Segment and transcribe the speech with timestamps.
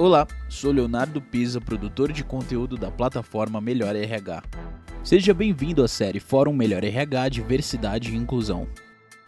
[0.00, 4.42] Olá, sou Leonardo Pisa, produtor de conteúdo da plataforma Melhor RH.
[5.04, 8.66] Seja bem-vindo à série Fórum Melhor RH Diversidade e Inclusão.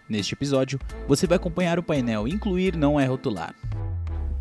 [0.08, 3.54] Neste episódio, você vai acompanhar o painel Incluir não é rotular.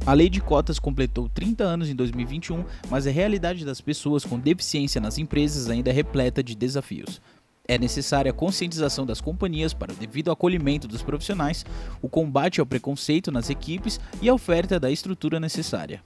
[0.06, 4.40] A lei de cotas completou 30 anos em 2021, mas a realidade das pessoas com
[4.40, 7.22] deficiência nas empresas ainda é repleta de desafios.
[7.68, 11.66] É necessária a conscientização das companhias para o devido acolhimento dos profissionais,
[12.02, 16.02] o combate ao preconceito nas equipes e a oferta da estrutura necessária.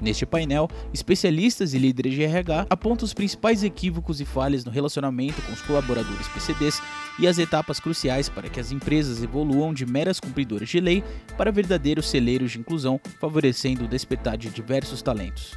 [0.00, 5.42] Neste painel, especialistas e líderes de RH apontam os principais equívocos e falhas no relacionamento
[5.42, 6.80] com os colaboradores PCDs
[7.18, 11.04] e as etapas cruciais para que as empresas evoluam de meras cumpridoras de lei
[11.36, 15.52] para verdadeiros celeiros de inclusão, favorecendo o despertar de diversos talentos.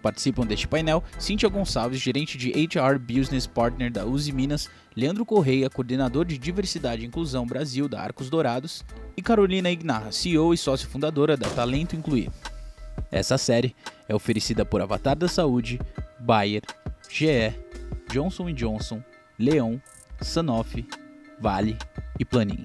[0.00, 5.70] Participam deste painel Cíntia Gonçalves, gerente de HR Business Partner da Uzi Minas, Leandro Correia,
[5.70, 8.84] coordenador de Diversidade e Inclusão Brasil da Arcos Dourados,
[9.16, 12.30] e Carolina Ignarra, CEO e sócio fundadora da Talento Incluir.
[13.10, 13.74] Essa série
[14.08, 15.80] é oferecida por Avatar da Saúde,
[16.20, 16.62] Bayer,
[17.08, 17.54] GE,
[18.10, 19.02] Johnson Johnson,
[19.38, 19.76] Leon,
[20.20, 20.86] Sanofi,
[21.40, 21.76] Vale
[22.18, 22.64] e Planin.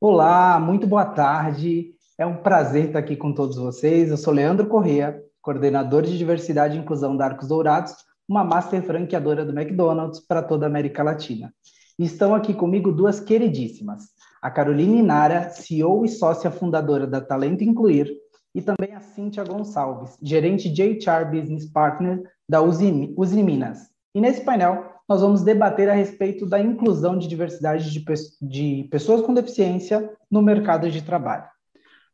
[0.00, 1.94] Olá, muito boa tarde.
[2.18, 4.10] É um prazer estar aqui com todos vocês.
[4.10, 7.94] Eu sou Leandro Corrêa, coordenador de Diversidade e Inclusão da Arcos Dourados,
[8.28, 11.52] uma master franqueadora do McDonald's para toda a América Latina.
[11.98, 14.08] Estão aqui comigo duas queridíssimas,
[14.46, 18.16] a Caroline Inara, CEO e sócia fundadora da Talento Incluir,
[18.54, 23.88] e também a Cíntia Gonçalves, gerente de HR Business Partner da Uzi, Uzi Minas.
[24.14, 28.04] E nesse painel, nós vamos debater a respeito da inclusão de diversidade de,
[28.40, 31.48] de pessoas com deficiência no mercado de trabalho.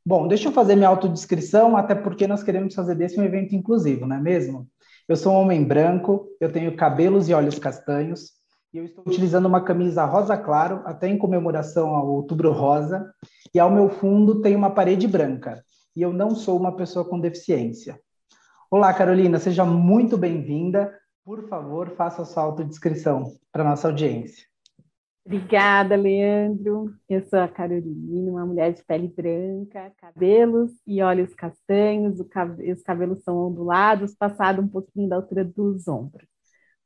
[0.05, 4.07] Bom, deixa eu fazer minha autodescrição, até porque nós queremos fazer desse um evento inclusivo,
[4.07, 4.67] não é mesmo?
[5.07, 8.42] Eu sou um homem branco, eu tenho cabelos e olhos castanhos,
[8.73, 13.13] e eu estou utilizando uma camisa rosa claro, até em comemoração ao Outubro Rosa,
[13.55, 15.63] e ao meu fundo tem uma parede branca.
[15.95, 18.01] E eu não sou uma pessoa com deficiência.
[18.71, 20.91] Olá, Carolina, seja muito bem-vinda.
[21.23, 24.47] Por favor, faça a sua autodescrição para a nossa audiência.
[25.25, 26.95] Obrigada, Leandro.
[27.07, 33.23] Eu sou a Carolina, uma mulher de pele branca, cabelos e olhos castanhos, os cabelos
[33.23, 36.32] são ondulados, passado um pouquinho da altura dos ombros.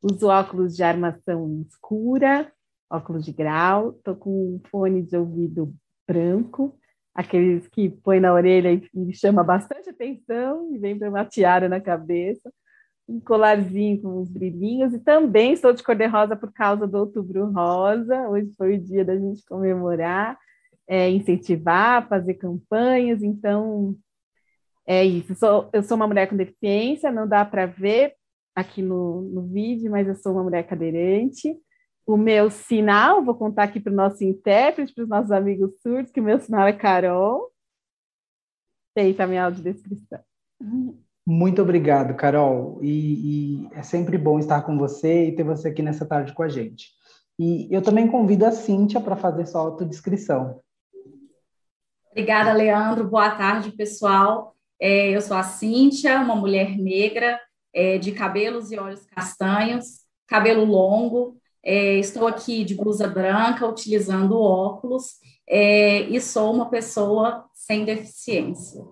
[0.03, 2.53] Uso óculos de armação escura,
[2.91, 5.75] óculos de grau, estou com um fone de ouvido
[6.07, 6.79] branco,
[7.15, 11.81] aqueles que põe na orelha e chama bastante atenção e vem para uma tiara na
[11.81, 12.53] cabeça,
[13.09, 18.29] um colarzinho com uns brilhinhos e também estou de cor-de-rosa por causa do Outubro Rosa.
[18.29, 20.39] Hoje foi o dia da gente comemorar,
[20.87, 23.23] é, incentivar, fazer campanhas.
[23.23, 23.97] Então,
[24.87, 25.35] é isso.
[25.37, 28.15] Sou, eu sou uma mulher com deficiência, não dá para ver
[28.57, 31.55] aqui no, no vídeo, mas eu sou uma mulher cadeirante.
[32.07, 36.11] O meu sinal, vou contar aqui para o nosso intérprete, para os nossos amigos surdos,
[36.11, 37.53] que o meu sinal é Carol.
[38.97, 40.21] Feita a minha audiodescrição.
[41.27, 42.79] Muito obrigado, Carol.
[42.83, 46.43] E, e, é sempre bom estar com você e ter você aqui nessa tarde com
[46.43, 46.93] a gente.
[47.39, 50.61] E eu também convido a Cíntia para fazer sua autodescrição.
[52.11, 53.07] Obrigada, Leandro.
[53.07, 54.57] Boa tarde, pessoal.
[54.81, 57.39] É, eu sou a Cíntia, uma mulher negra,
[57.77, 61.37] é, de cabelos e olhos castanhos, cabelo longo.
[61.63, 65.17] É, estou aqui de blusa branca, utilizando óculos,
[65.47, 68.83] é, e sou uma pessoa sem deficiência.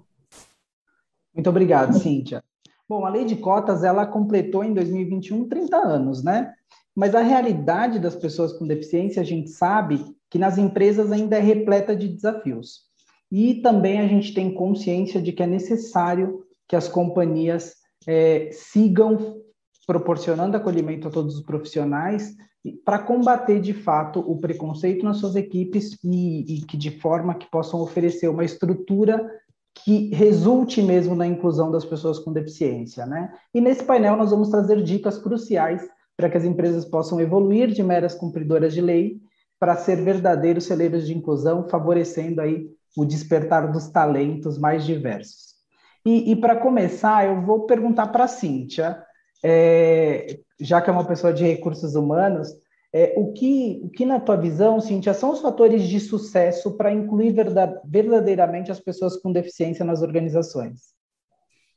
[1.32, 2.44] Muito obrigado, Cíntia.
[2.86, 6.52] Bom, a lei de cotas, ela completou em 2021 30 anos, né?
[6.94, 11.40] Mas a realidade das pessoas com deficiência, a gente sabe que nas empresas ainda é
[11.40, 12.82] repleta de desafios.
[13.32, 19.42] E também a gente tem consciência de que é necessário que as companhias é, sigam
[19.86, 22.34] proporcionando acolhimento a todos os profissionais
[22.84, 27.50] para combater de fato o preconceito nas suas equipes e, e, que de forma que
[27.50, 29.30] possam oferecer uma estrutura
[29.74, 33.34] que resulte mesmo na inclusão das pessoas com deficiência, né?
[33.52, 35.82] E nesse painel nós vamos trazer dicas cruciais
[36.16, 39.20] para que as empresas possam evoluir de meras cumpridoras de lei
[39.58, 45.53] para ser verdadeiros celeiros de inclusão, favorecendo aí o despertar dos talentos mais diversos.
[46.04, 49.02] E, e para começar, eu vou perguntar para a Cíntia,
[49.42, 52.48] é, já que é uma pessoa de recursos humanos,
[52.92, 56.92] é, o, que, o que, na tua visão, Cíntia, são os fatores de sucesso para
[56.92, 60.94] incluir verdade, verdadeiramente as pessoas com deficiência nas organizações?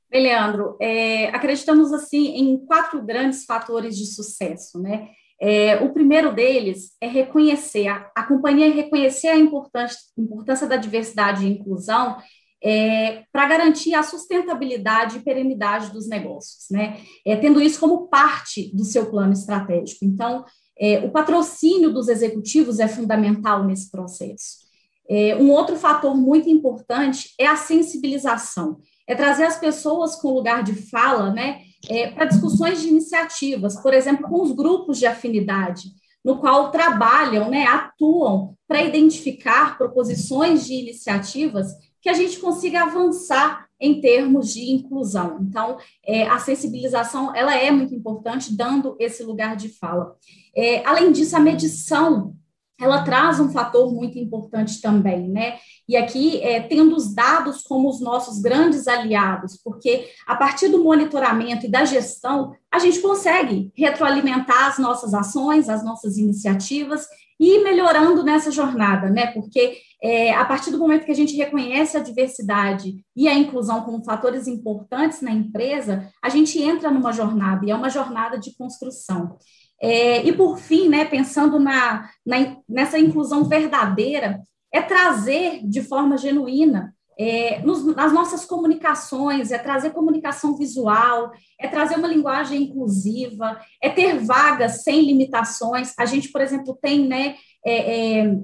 [0.09, 5.09] Bem, Leandro, é, acreditamos assim em quatro grandes fatores de sucesso, né?
[5.39, 11.45] É, o primeiro deles é reconhecer, a, a companhia reconhecer a importância, importância da diversidade
[11.45, 12.18] e inclusão
[12.63, 17.00] é, para garantir a sustentabilidade e perenidade dos negócios, né?
[17.25, 20.04] É, tendo isso como parte do seu plano estratégico.
[20.04, 20.44] Então,
[20.80, 24.68] é, o patrocínio dos executivos é fundamental nesse processo.
[25.09, 28.77] É, um outro fator muito importante é a sensibilização,
[29.07, 33.94] é trazer as pessoas com lugar de fala, né, é, para discussões de iniciativas, por
[33.94, 35.83] exemplo, com os grupos de afinidade,
[36.25, 41.68] no qual trabalham, né, atuam para identificar proposições de iniciativas
[42.02, 45.40] que a gente consiga avançar em termos de inclusão.
[45.42, 50.16] Então, é, a sensibilização ela é muito importante, dando esse lugar de fala.
[50.56, 52.36] É, além disso, a medição
[52.79, 55.57] ela traz um fator muito importante também, né?
[55.88, 60.83] E aqui, é, tendo os dados como os nossos grandes aliados, porque a partir do
[60.83, 67.07] monitoramento e da gestão, a gente consegue retroalimentar as nossas ações, as nossas iniciativas
[67.39, 69.27] e ir melhorando nessa jornada, né?
[69.27, 73.81] Porque é, a partir do momento que a gente reconhece a diversidade e a inclusão
[73.81, 78.56] como fatores importantes na empresa, a gente entra numa jornada, e é uma jornada de
[78.56, 79.38] construção.
[79.81, 84.41] É, e por fim, né, pensando na, na, nessa inclusão verdadeira,
[84.71, 91.68] é trazer de forma genuína é, nos, nas nossas comunicações, é trazer comunicação visual, é
[91.68, 95.94] trazer uma linguagem inclusiva, é ter vagas sem limitações.
[95.97, 97.35] A gente, por exemplo, tem né,
[97.65, 98.38] é, é,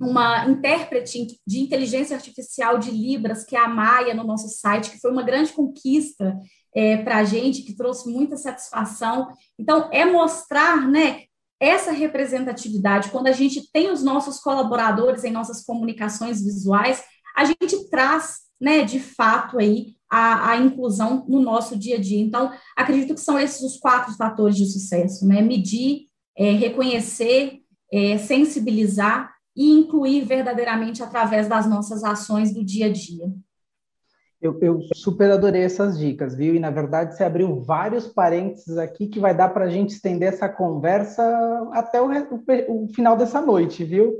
[0.00, 5.00] uma intérprete de inteligência artificial de Libras, que é a Maia, no nosso site, que
[5.00, 6.36] foi uma grande conquista
[6.76, 9.28] é, para a gente, que trouxe muita satisfação.
[9.58, 11.22] Então, é mostrar né,
[11.58, 13.08] essa representatividade.
[13.08, 17.02] Quando a gente tem os nossos colaboradores em nossas comunicações visuais,
[17.34, 22.20] a gente traz, né, de fato, aí a, a, inclusão no nosso dia a dia.
[22.20, 25.40] Então, acredito que são esses os quatro fatores de sucesso, né?
[25.40, 32.92] Medir, é, reconhecer, é, sensibilizar e incluir verdadeiramente através das nossas ações do dia a
[32.92, 33.32] dia.
[34.40, 36.54] Eu, eu, super adorei essas dicas, viu?
[36.54, 40.28] E na verdade você abriu vários parênteses aqui que vai dar para a gente estender
[40.28, 41.22] essa conversa
[41.72, 44.14] até o, o, o, final dessa noite, viu?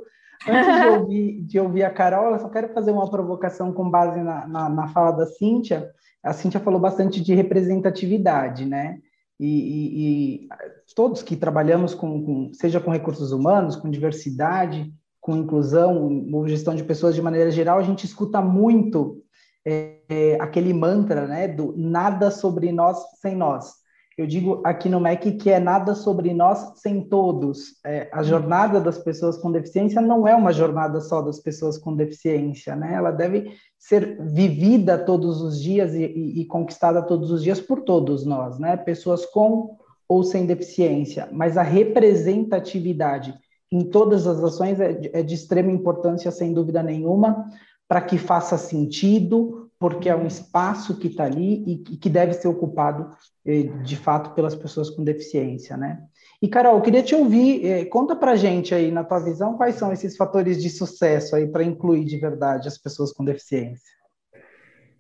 [0.49, 4.21] Antes de ouvir, de ouvir a Carol, eu só quero fazer uma provocação com base
[4.21, 5.91] na, na, na fala da Cíntia.
[6.23, 8.99] A Cíntia falou bastante de representatividade, né?
[9.39, 10.49] E, e, e
[10.95, 14.91] todos que trabalhamos com, com, seja com recursos humanos, com diversidade,
[15.21, 19.23] com inclusão, ou gestão de pessoas de maneira geral, a gente escuta muito
[19.67, 23.75] é, aquele mantra, né, do nada sobre nós sem nós.
[24.17, 27.79] Eu digo aqui no MEC que é nada sobre nós sem todos.
[27.85, 31.95] É, a jornada das pessoas com deficiência não é uma jornada só das pessoas com
[31.95, 32.95] deficiência, né?
[32.95, 37.83] Ela deve ser vivida todos os dias e, e, e conquistada todos os dias por
[37.83, 38.75] todos nós, né?
[38.75, 39.77] Pessoas com
[40.09, 43.35] ou sem deficiência, mas a representatividade
[43.71, 47.51] em todas as ações é, é de extrema importância, sem dúvida nenhuma,
[47.89, 52.49] para que faça sentido, porque é um espaço que está ali e que deve ser
[52.49, 53.11] ocupado
[53.45, 56.03] eh, de fato pelas pessoas com deficiência, né?
[56.41, 59.93] E Carol, queria te ouvir, eh, conta para gente aí na tua visão quais são
[59.93, 63.97] esses fatores de sucesso aí para incluir de verdade as pessoas com deficiência.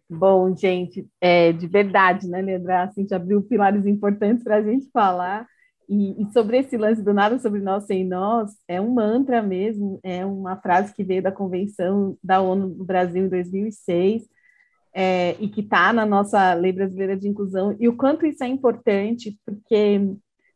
[0.08, 2.84] Bom, gente, é, de verdade, né, Leandra?
[2.84, 5.46] Assim, já abriu pilares importantes para a gente falar.
[5.88, 10.00] E, e, sobre esse lance do nada sobre nós sem nós, é um mantra mesmo,
[10.02, 14.24] é uma frase que veio da Convenção da ONU do Brasil em 2006,
[14.92, 18.48] é, e que está na nossa Lei Brasileira de Inclusão, e o quanto isso é
[18.48, 20.00] importante, porque,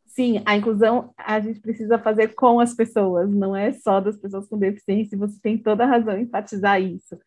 [0.07, 4.47] sim, a inclusão a gente precisa fazer com as pessoas, não é só das pessoas
[4.47, 7.17] com deficiência, e você tem toda a razão em enfatizar isso.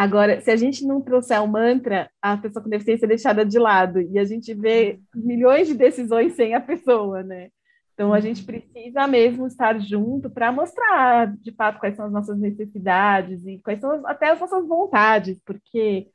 [0.00, 3.58] Agora, se a gente não trouxer o mantra, a pessoa com deficiência é deixada de
[3.58, 7.50] lado e a gente vê milhões de decisões sem a pessoa, né?
[7.92, 12.38] Então, a gente precisa mesmo estar junto para mostrar, de fato, quais são as nossas
[12.38, 16.08] necessidades e quais são até as nossas vontades, porque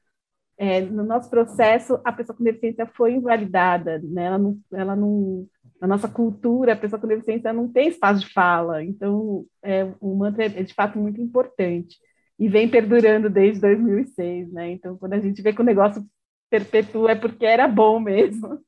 [0.58, 4.26] é, no nosso processo, a pessoa com deficiência foi invalidada, né?
[4.26, 5.48] Ela não, ela não,
[5.80, 8.84] na nossa cultura, a pessoa com deficiência não tem espaço de fala.
[8.84, 12.00] Então, é, o mantra é, é de fato muito importante
[12.38, 14.72] e vem perdurando desde 2006, né?
[14.72, 16.06] Então, quando a gente vê que o negócio
[16.50, 18.60] perpetua é porque era bom mesmo.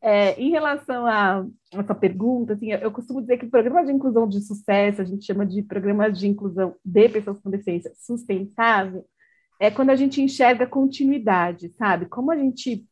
[0.00, 4.28] É, em relação a essa pergunta, assim, eu, costumo dizer que o programa de inclusão
[4.28, 9.04] de sucesso, a gente chama de programa de inclusão de pessoas com deficiência sustentável,
[9.60, 12.06] é quando a gente enxerga continuidade, sabe?
[12.06, 12.86] Como a gente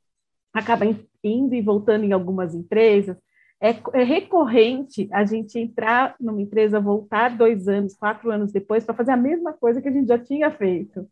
[0.52, 0.84] acaba
[1.22, 3.16] indo e voltando em algumas empresas,
[3.60, 8.94] é, é, recorrente a gente entrar numa empresa, voltar dois anos, quatro anos depois, para
[8.94, 11.08] fazer a mesma coisa que a gente já tinha feito.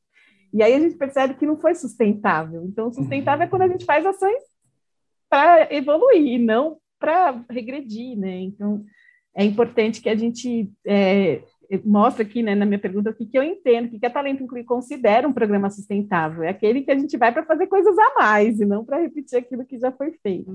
[0.52, 2.64] E aí a gente percebe que não foi sustentável.
[2.64, 4.42] Então, sustentável é quando a gente faz ações
[5.28, 8.40] para evoluir, não para regredir, né?
[8.40, 8.84] Então,
[9.34, 11.42] é importante que a gente é,
[11.84, 14.10] mostre aqui, né, na minha pergunta, o que, que eu entendo, o que, que a
[14.10, 16.44] Talento Inclui considera um programa sustentável.
[16.44, 19.38] É aquele que a gente vai para fazer coisas a mais e não para repetir
[19.38, 20.52] aquilo que já foi feito.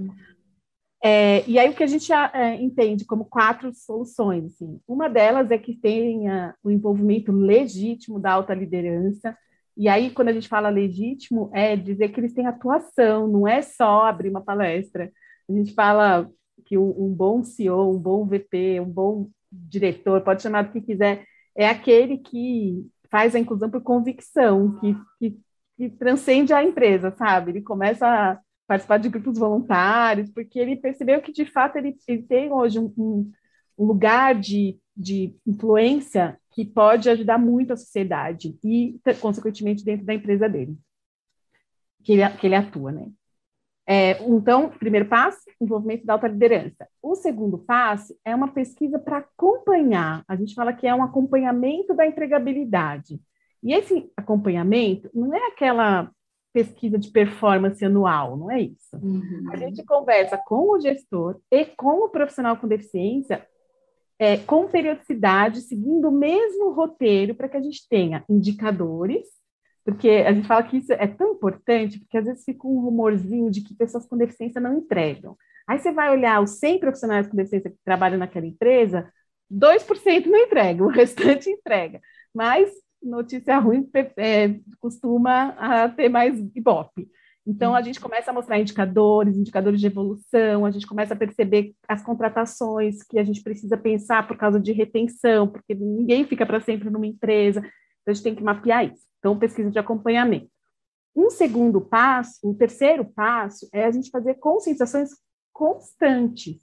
[1.01, 4.81] É, e aí o que a gente é, entende como quatro soluções, assim.
[4.87, 9.37] uma delas é que tenha o envolvimento legítimo da alta liderança,
[9.77, 13.61] e aí quando a gente fala legítimo, é dizer que eles têm atuação, não é
[13.61, 15.09] só abrir uma palestra.
[15.49, 16.29] A gente fala
[16.65, 20.81] que um, um bom CEO, um bom VP, um bom diretor, pode chamar do que
[20.81, 21.25] quiser,
[21.55, 25.39] é aquele que faz a inclusão por convicção, que, que,
[25.77, 27.51] que transcende a empresa, sabe?
[27.51, 28.39] Ele começa a
[28.69, 32.93] participar de grupos voluntários, porque ele percebeu que, de fato, ele, ele tem hoje um,
[32.95, 40.13] um, lugar de, de influência que pode ajudar muito a sociedade e, consequentemente, dentro da
[40.13, 40.77] empresa dele,
[42.03, 43.07] que ele, que ele atua, né?
[43.87, 46.87] É, então, primeiro passo, envolvimento da alta liderança.
[47.01, 50.23] O segundo passo é uma pesquisa para acompanhar.
[50.27, 53.19] A gente fala que é um acompanhamento da empregabilidade.
[53.63, 56.11] E esse acompanhamento não é aquela
[56.53, 58.95] pesquisa de performance anual, não é isso.
[58.95, 59.49] Uhum.
[59.51, 63.45] A gente conversa com o gestor e com o profissional com deficiência
[64.19, 69.25] é, com periodicidade, seguindo o mesmo roteiro, para que a gente tenha indicadores,
[69.85, 73.49] porque a gente fala que isso é tão importante, porque às vezes fica um rumorzinho
[73.49, 75.37] de que pessoas com deficiência não entregam.
[75.65, 79.09] Aí você vai olhar os 100 profissionais com deficiência que trabalham naquela empresa,
[79.49, 82.01] 2% não entregam, o restante entrega.
[82.35, 82.69] Mas
[83.01, 87.09] notícia ruim é, costuma a ter mais ibope.
[87.45, 91.73] Então, a gente começa a mostrar indicadores, indicadores de evolução, a gente começa a perceber
[91.87, 96.61] as contratações que a gente precisa pensar por causa de retenção, porque ninguém fica para
[96.61, 99.03] sempre numa empresa, então a gente tem que mapear isso.
[99.17, 100.49] Então, pesquisa de acompanhamento.
[101.15, 105.09] Um segundo passo, um terceiro passo, é a gente fazer conscientizações
[105.51, 106.61] constantes.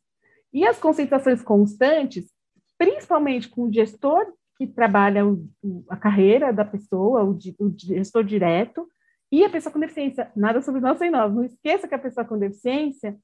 [0.52, 2.31] E as conscientizações constantes,
[2.78, 4.25] principalmente com o gestor
[4.57, 5.49] que trabalha o,
[5.89, 8.89] a carreira da pessoa, o, o, gestor direto,
[9.31, 10.31] e a pessoa com deficiência.
[10.35, 11.35] Nada sobre nós sem nós.
[11.35, 13.17] Não esqueça que a pessoa com deficiência,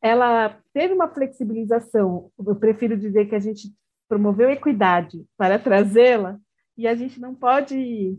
[0.00, 2.30] ela teve uma flexibilização.
[2.38, 3.74] Eu prefiro dizer que a gente
[4.08, 6.38] promoveu equidade para trazê-la,
[6.76, 8.16] e a gente não pode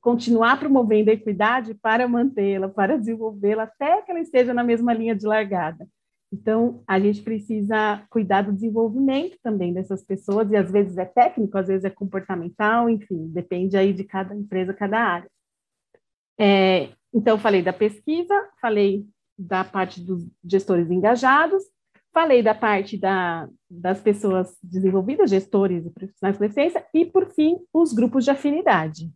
[0.00, 5.14] continuar promovendo a equidade para mantê-la, para desenvolvê-la, até que ela esteja na mesma linha
[5.14, 5.86] de largada.
[6.32, 11.58] Então, a gente precisa cuidar do desenvolvimento também dessas pessoas, e às vezes é técnico,
[11.58, 15.30] às vezes é comportamental, enfim, depende aí de cada empresa, cada área.
[16.40, 19.06] É, então, falei da pesquisa, falei
[19.38, 21.64] da parte dos gestores engajados,
[22.14, 27.58] falei da parte da, das pessoas desenvolvidas, gestores e profissionais de deficiência, e, por fim,
[27.74, 29.12] os grupos de afinidade.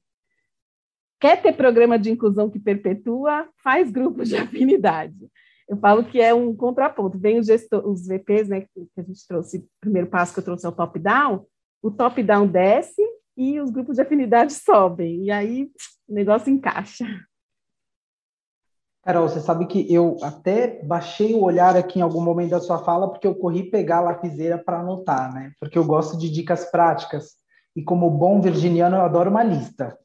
[1.18, 3.48] Quer ter programa de inclusão que perpetua?
[3.64, 5.30] Faz grupos de afinidade
[5.68, 7.18] eu falo que é um contraponto.
[7.18, 10.44] Vem os, gestor, os VPs, né, que a gente trouxe, o primeiro passo que eu
[10.44, 11.44] trouxe é o top-down,
[11.82, 13.02] o top-down desce
[13.36, 15.70] e os grupos de afinidade sobem, e aí
[16.08, 17.04] o negócio encaixa.
[19.02, 22.78] Carol, você sabe que eu até baixei o olhar aqui em algum momento da sua
[22.78, 25.52] fala, porque eu corri pegar a lapiseira para anotar, né?
[25.60, 27.36] Porque eu gosto de dicas práticas.
[27.76, 29.96] E como bom virginiano, eu adoro uma lista.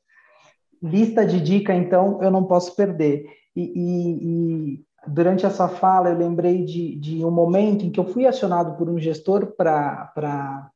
[0.84, 3.25] Lista de dica, então, eu não posso perder.
[3.56, 8.05] E, e, e durante essa fala, eu lembrei de, de um momento em que eu
[8.05, 10.72] fui acionado por um gestor para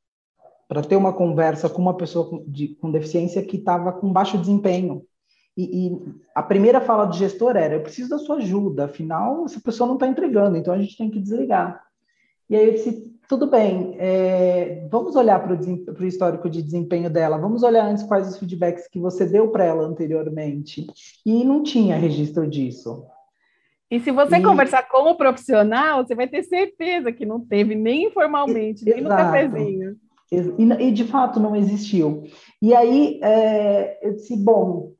[0.87, 5.03] ter uma conversa com uma pessoa com, de, com deficiência que estava com baixo desempenho.
[5.57, 9.61] E, e, a primeira fala do gestor era: eu preciso da sua ajuda, afinal, essa
[9.61, 11.81] pessoa não está entregando, então a gente tem que desligar.
[12.49, 17.37] E aí eu disse: tudo bem, é, vamos olhar para o histórico de desempenho dela,
[17.37, 20.85] vamos olhar antes quais os feedbacks que você deu para ela anteriormente.
[21.25, 23.05] E não tinha registro disso.
[23.95, 24.43] E se você e...
[24.43, 29.07] conversar com o profissional, você vai ter certeza que não teve nem informalmente, nem no
[29.07, 29.95] cafezinho.
[30.29, 32.23] E, e, de fato não existiu.
[32.61, 34.91] E aí é, eu disse: bom,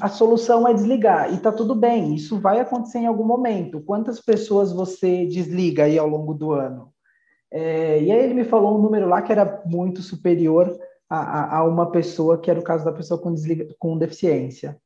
[0.00, 3.82] a solução é desligar, e está tudo bem, isso vai acontecer em algum momento.
[3.82, 6.88] Quantas pessoas você desliga aí ao longo do ano?
[7.52, 10.74] É, e aí ele me falou um número lá que era muito superior
[11.10, 14.78] a, a, a uma pessoa, que era o caso da pessoa com, desliga, com deficiência.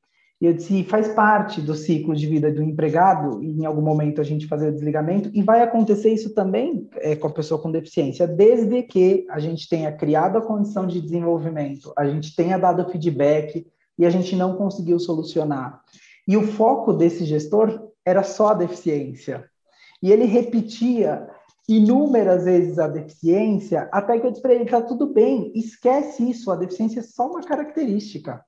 [0.45, 4.25] E eu disse, faz parte do ciclo de vida do empregado, em algum momento a
[4.25, 8.29] gente fazer o desligamento, e vai acontecer isso também é, com a pessoa com deficiência,
[8.29, 13.67] desde que a gente tenha criado a condição de desenvolvimento, a gente tenha dado feedback
[13.99, 15.81] e a gente não conseguiu solucionar.
[16.29, 19.47] E o foco desse gestor era só a deficiência.
[20.03, 21.27] E ele repetia
[21.67, 26.51] inúmeras vezes a deficiência, até que eu disse para ele: tá tudo bem, esquece isso,
[26.51, 28.45] a deficiência é só uma característica.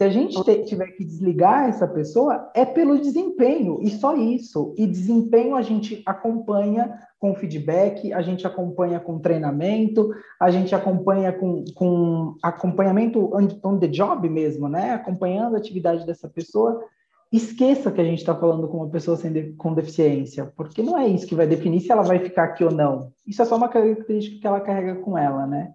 [0.00, 4.74] Se a gente te, tiver que desligar essa pessoa, é pelo desempenho, e só isso.
[4.78, 11.34] E desempenho a gente acompanha com feedback, a gente acompanha com treinamento, a gente acompanha
[11.34, 14.92] com, com acompanhamento on, on the job mesmo, né?
[14.92, 16.82] Acompanhando a atividade dessa pessoa.
[17.30, 21.08] esqueça que a gente está falando com uma pessoa de, com deficiência, porque não é
[21.08, 23.12] isso que vai definir se ela vai ficar aqui ou não.
[23.26, 25.74] Isso é só uma característica que ela carrega com ela, né?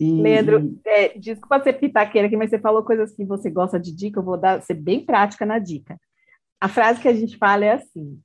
[0.00, 3.94] E, Leandro, é, desculpa ser pitaqueira aqui, mas você falou coisas que você gosta de
[3.94, 6.00] dica, eu vou dar, ser bem prática na dica.
[6.58, 8.18] A frase que a gente fala é assim,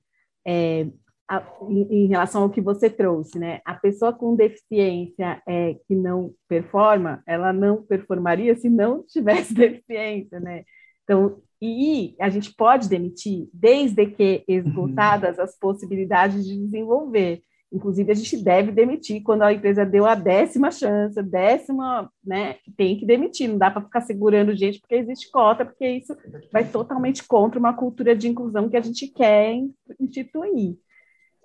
[0.48, 0.88] é,
[1.28, 3.60] a, em, em, relação ao que você trouxe, né?
[3.66, 10.40] A pessoa com deficiência é, que não performa, ela não performaria se não tivesse deficiência,
[10.40, 10.64] né?
[11.04, 17.42] Então, e a gente pode demitir desde que esgotadas as possibilidades de desenvolver.
[17.72, 22.56] Inclusive, a gente deve demitir quando a empresa deu a décima chance, a décima, né?
[22.78, 26.16] Tem que demitir, não dá para ficar segurando gente porque existe cota, porque isso
[26.54, 29.60] vai totalmente contra uma cultura de inclusão que a gente quer
[30.00, 30.78] instituir.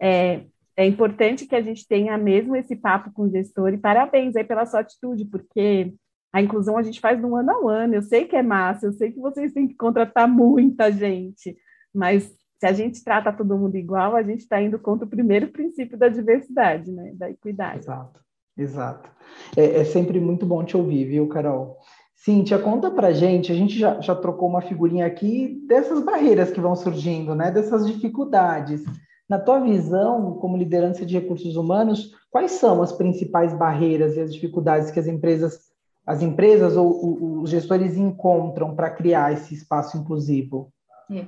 [0.00, 0.44] É,
[0.76, 4.44] é importante que a gente tenha mesmo esse papo com o gestor e parabéns aí
[4.44, 5.92] pela sua atitude, porque
[6.32, 7.94] a inclusão a gente faz no ano ao ano.
[7.94, 11.56] Eu sei que é massa, eu sei que vocês têm que contratar muita gente,
[11.92, 15.48] mas se a gente trata todo mundo igual, a gente está indo contra o primeiro
[15.48, 17.12] princípio da diversidade, né?
[17.14, 17.78] Da equidade.
[17.78, 18.20] Exato,
[18.54, 19.10] exato.
[19.56, 21.78] É, é sempre muito bom te ouvir, viu, Carol?
[22.14, 26.60] Cíntia, conta pra gente, a gente já, já trocou uma figurinha aqui dessas barreiras que
[26.60, 27.50] vão surgindo, né?
[27.50, 28.84] Dessas dificuldades.
[29.26, 34.34] Na tua visão, como liderança de recursos humanos, quais são as principais barreiras e as
[34.34, 35.70] dificuldades que as empresas
[36.06, 40.72] as empresas ou os gestores encontram para criar esse espaço inclusivo?
[41.10, 41.26] É.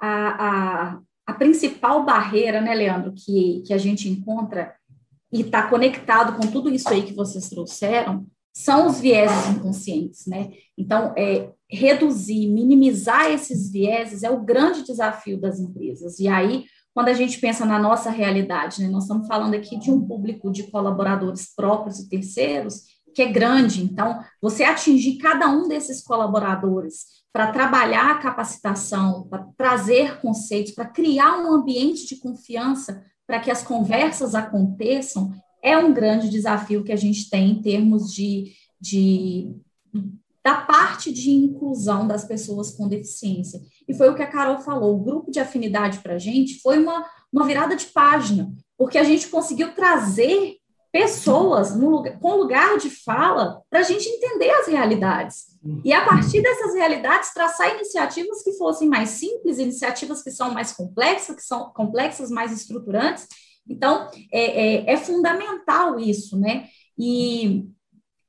[0.00, 4.74] A, a, a, principal barreira, né, Leandro, que, que a gente encontra
[5.32, 10.50] e está conectado com tudo isso aí que vocês trouxeram, são os vieses inconscientes, né?
[10.76, 16.18] Então, é, reduzir, minimizar esses vieses é o grande desafio das empresas.
[16.18, 19.90] E aí, quando a gente pensa na nossa realidade, né, nós estamos falando aqui de
[19.90, 22.82] um público de colaboradores próprios e terceiros,
[23.14, 23.82] que é grande.
[23.82, 30.86] Então, você atingir cada um desses colaboradores para trabalhar a capacitação, para trazer conceitos, para
[30.86, 35.30] criar um ambiente de confiança para que as conversas aconteçam,
[35.62, 39.54] é um grande desafio que a gente tem em termos de, de
[40.42, 43.60] da parte de inclusão das pessoas com deficiência.
[43.86, 46.78] E foi o que a Carol falou: o grupo de afinidade para a gente foi
[46.78, 50.56] uma, uma virada de página, porque a gente conseguiu trazer
[50.92, 55.50] pessoas lugar, com lugar de fala para a gente entender as realidades.
[55.84, 60.72] E a partir dessas realidades, traçar iniciativas que fossem mais simples, iniciativas que são mais
[60.72, 63.26] complexas, que são complexas, mais estruturantes.
[63.68, 66.66] Então, é, é, é fundamental isso, né?
[66.98, 67.68] E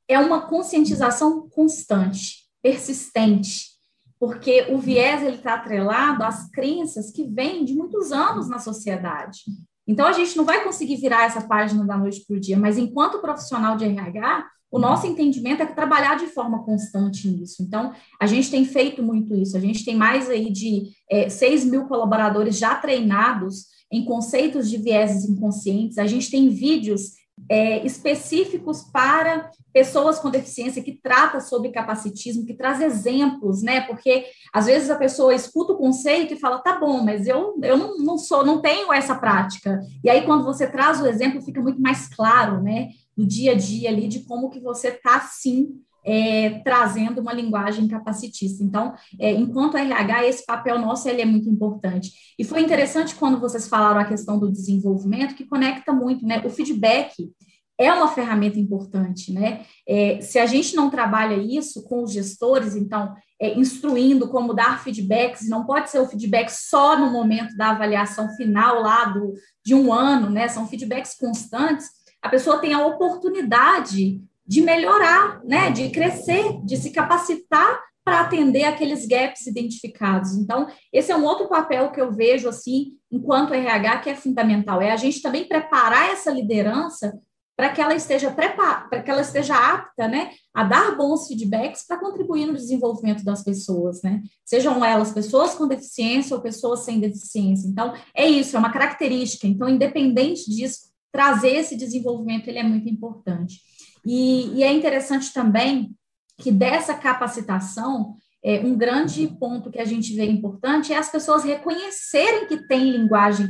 [0.08, 3.72] é uma conscientização constante, persistente,
[4.20, 9.40] porque o viés ele está atrelado às crenças que vêm de muitos anos na sociedade.
[9.88, 12.78] Então, a gente não vai conseguir virar essa página da noite para o dia, mas
[12.78, 17.62] enquanto profissional de RH, o nosso entendimento é trabalhar de forma constante nisso.
[17.62, 19.58] Então, a gente tem feito muito isso.
[19.58, 24.78] A gente tem mais aí de é, 6 mil colaboradores já treinados em conceitos de
[24.78, 25.98] vieses inconscientes.
[25.98, 32.54] A gente tem vídeos é, específicos para pessoas com deficiência que trata sobre capacitismo, que
[32.54, 33.82] traz exemplos, né?
[33.82, 37.78] Porque às vezes a pessoa escuta o conceito e fala, tá bom, mas eu, eu
[37.78, 39.80] não, não sou, não tenho essa prática.
[40.04, 42.90] E aí, quando você traz o exemplo, fica muito mais claro, né?
[43.16, 47.88] No dia a dia ali, de como que você está sim é, trazendo uma linguagem
[47.88, 48.64] capacitista.
[48.64, 52.12] Então, é, enquanto RH, esse papel nosso ele é muito importante.
[52.38, 56.42] E foi interessante quando vocês falaram a questão do desenvolvimento, que conecta muito, né?
[56.46, 57.30] O feedback
[57.78, 59.66] é uma ferramenta importante, né?
[59.88, 64.84] É, se a gente não trabalha isso com os gestores, então, é, instruindo como dar
[64.84, 69.34] feedbacks, não pode ser o feedback só no momento da avaliação final lá do,
[69.66, 70.48] de um ano, né?
[70.48, 71.88] São feedbacks constantes.
[72.22, 75.72] A pessoa tem a oportunidade de melhorar, né?
[75.72, 80.34] De crescer, de se capacitar para atender aqueles gaps identificados.
[80.34, 84.82] Então, esse é um outro papel que eu vejo assim, enquanto RH, que é fundamental,
[84.82, 87.18] é a gente também preparar essa liderança
[87.56, 92.00] para que ela esteja para que ela esteja apta, né, a dar bons feedbacks para
[92.00, 94.22] contribuir no desenvolvimento das pessoas, né?
[94.44, 97.70] Sejam elas pessoas com deficiência ou pessoas sem deficiência.
[97.70, 99.48] Então, é isso, é uma característica.
[99.48, 103.60] Então, independente disso, trazer esse desenvolvimento ele é muito importante.
[104.06, 105.96] E, e é interessante também
[106.38, 111.44] que dessa capacitação, é, um grande ponto que a gente vê importante é as pessoas
[111.44, 113.48] reconhecerem que tem linguagem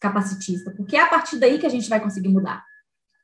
[0.00, 2.62] capacitista, porque é a partir daí que a gente vai conseguir mudar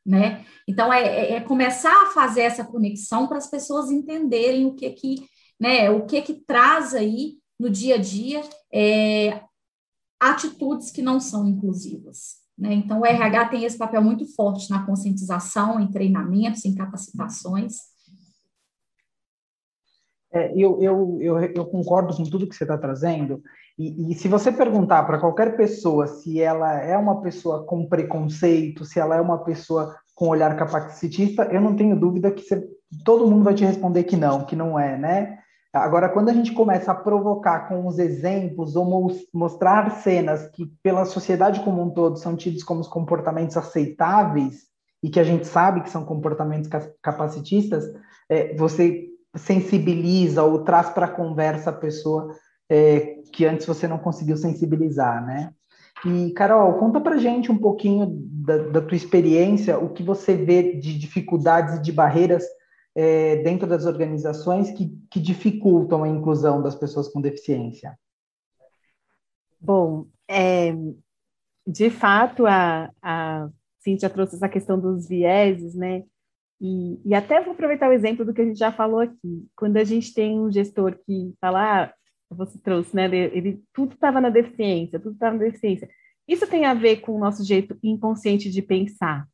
[0.04, 0.44] né?
[0.66, 4.90] Então é, é, é começar a fazer essa conexão para as pessoas entenderem o que
[4.90, 5.26] que,
[5.58, 5.90] né?
[5.90, 8.42] O que que traz aí no dia a dia
[8.72, 9.40] é,
[10.20, 12.41] atitudes que não são inclusivas.
[12.58, 12.74] Né?
[12.74, 17.76] Então, o RH tem esse papel muito forte na conscientização, em treinamentos, em capacitações.
[20.32, 23.42] É, eu, eu, eu, eu, concordo com tudo que você está trazendo,
[23.78, 28.84] E, e se você perguntar para qualquer pessoa se ela é uma pessoa com preconceito,
[28.84, 32.66] se ela é uma pessoa com olhar capacitista, eu não tenho dúvida que você,
[33.04, 35.41] todo mundo vai te responder que não, que não é, né?
[35.72, 41.06] Agora, quando a gente começa a provocar com os exemplos ou mostrar cenas que, pela
[41.06, 44.64] sociedade como um todo, são tidos como os comportamentos aceitáveis
[45.02, 46.68] e que a gente sabe que são comportamentos
[47.02, 47.84] capacitistas,
[48.28, 52.34] é, você sensibiliza ou traz para a conversa a pessoa
[52.70, 55.52] é, que antes você não conseguiu sensibilizar, né?
[56.04, 60.74] E, Carol, conta para gente um pouquinho da, da, tua experiência, o que você vê
[60.74, 62.44] de dificuldades e de barreiras
[62.94, 67.98] é, dentro das organizações que, que dificultam a inclusão das pessoas com deficiência.
[69.60, 70.74] Bom, é,
[71.66, 76.04] de fato, a, a Cíntia trouxe essa questão dos vieses, né?
[76.60, 79.48] E, e, até vou aproveitar o exemplo do que a gente já falou aqui.
[79.56, 81.94] Quando a gente tem um gestor que fala, ah,
[82.30, 83.04] você trouxe, né?
[83.06, 85.88] Ele, tudo estava na deficiência, tudo estava na deficiência.
[86.26, 89.26] Isso tem a ver com o nosso jeito inconsciente de pensar.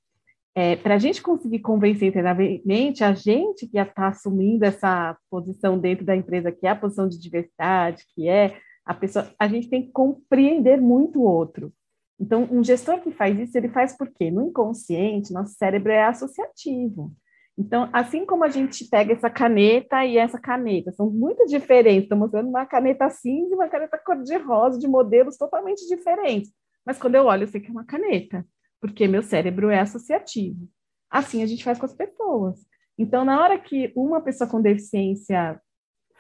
[0.61, 6.05] É, Para a gente conseguir convencer internamente, a gente que está assumindo essa posição dentro
[6.05, 9.83] da empresa, que é a posição de diversidade, que é a pessoa, a gente tem
[9.83, 11.73] que compreender muito o outro.
[12.19, 14.33] Então, um gestor que faz isso, ele faz por quê?
[14.33, 17.13] No inconsciente, nosso cérebro é associativo.
[17.57, 22.03] Então, assim como a gente pega essa caneta e essa caneta, são muito diferentes.
[22.03, 26.51] Estou mostrando uma caneta cinza e uma caneta cor-de-rosa, de modelos totalmente diferentes.
[26.85, 28.45] Mas quando eu olho, eu sei que é uma caneta,
[28.81, 30.69] porque meu cérebro é associativo.
[31.11, 32.67] Assim a gente faz com as pessoas.
[32.99, 35.61] Então, na hora que uma pessoa com deficiência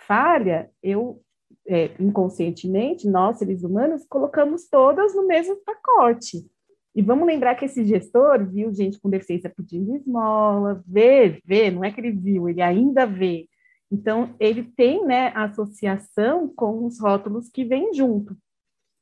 [0.07, 1.21] falha, eu,
[1.67, 6.47] é, inconscientemente, nós, seres humanos, colocamos todas no mesmo pacote.
[6.95, 11.85] E vamos lembrar que esse gestor viu gente com deficiência pedindo esmola, vê, vê, não
[11.85, 13.49] é que ele viu, ele ainda vê.
[13.91, 18.37] Então, ele tem né, associação com os rótulos que vêm junto.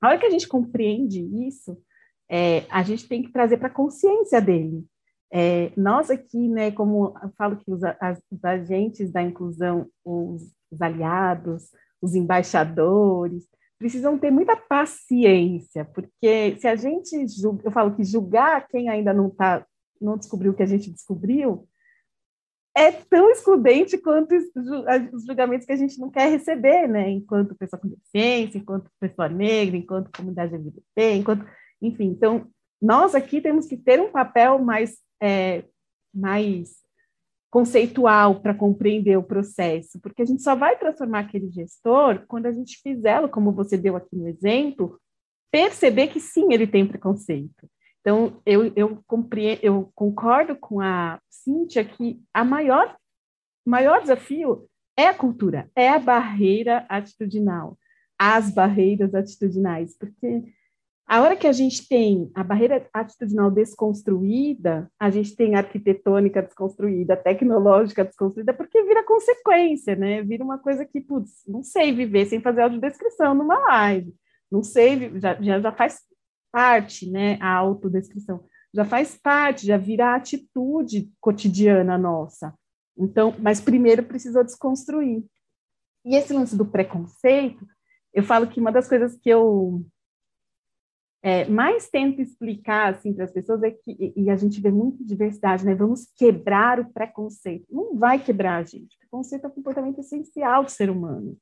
[0.01, 1.77] A hora que a gente compreende isso,
[2.29, 4.85] é, a gente tem que trazer para a consciência dele.
[5.33, 10.53] É, nós aqui, né, como eu falo que os, as, os agentes da inclusão, os,
[10.71, 13.47] os aliados, os embaixadores,
[13.79, 19.13] precisam ter muita paciência, porque se a gente julga, eu falo que julgar quem ainda
[19.13, 19.67] não tá,
[20.01, 21.69] não descobriu o que a gente descobriu,
[22.75, 27.09] é tão excludente quanto os julgamentos que a gente não quer receber, né?
[27.09, 31.47] Enquanto pessoa com deficiência, enquanto pessoa negra, enquanto comunidade LGBT, enquanto,
[31.81, 32.07] enfim.
[32.07, 32.49] Então,
[32.81, 35.65] nós aqui temos que ter um papel mais, é,
[36.15, 36.77] mais
[37.51, 42.53] conceitual para compreender o processo, porque a gente só vai transformar aquele gestor quando a
[42.53, 45.01] gente fizer, como você deu aqui no exemplo,
[45.51, 47.69] perceber que sim, ele tem preconceito.
[48.01, 49.03] Então, eu, eu,
[49.63, 52.97] eu concordo com a Cíntia que a maior,
[53.65, 57.79] maior desafio é a cultura, é a barreira atitudinal,
[58.19, 60.45] as barreiras atitudinais, porque
[61.09, 66.43] a hora que a gente tem a barreira atitudinal desconstruída, a gente tem a arquitetônica
[66.43, 70.23] desconstruída, a tecnológica desconstruída, porque vira consequência, né?
[70.23, 74.13] Vira uma coisa que, putz, não sei viver sem fazer audiodescrição numa live,
[74.51, 76.01] não sei, já, já, já faz
[76.51, 77.39] parte, né?
[77.41, 82.53] A autodescrição já faz parte, já vira atitude cotidiana nossa.
[82.99, 85.25] Então, mas primeiro precisou desconstruir.
[86.05, 87.65] E esse lance do preconceito,
[88.13, 89.85] eu falo que uma das coisas que eu
[91.23, 95.05] é, mais tento explicar assim para as pessoas é que e a gente vê muita
[95.05, 95.75] diversidade, né?
[95.75, 97.67] Vamos quebrar o preconceito.
[97.71, 98.97] Não vai quebrar, gente.
[98.97, 101.37] O preconceito é um comportamento essencial do ser humano.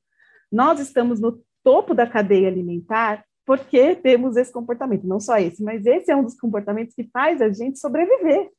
[0.51, 5.85] Nós estamos no topo da cadeia alimentar porque temos esse comportamento, não só esse, mas
[5.85, 8.49] esse é um dos comportamentos que faz a gente sobreviver.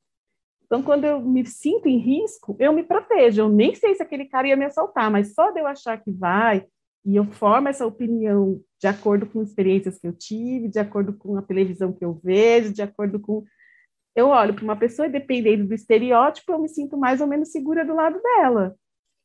[0.64, 3.42] Então, quando eu me sinto em risco, eu me protejo.
[3.42, 6.10] Eu nem sei se aquele cara ia me assaltar, mas só de eu achar que
[6.10, 6.66] vai,
[7.06, 11.36] e eu formo essa opinião de acordo com experiências que eu tive, de acordo com
[11.36, 13.44] a televisão que eu vejo, de acordo com.
[14.14, 17.52] Eu olho para uma pessoa e, dependendo do estereótipo, eu me sinto mais ou menos
[17.52, 18.74] segura do lado dela.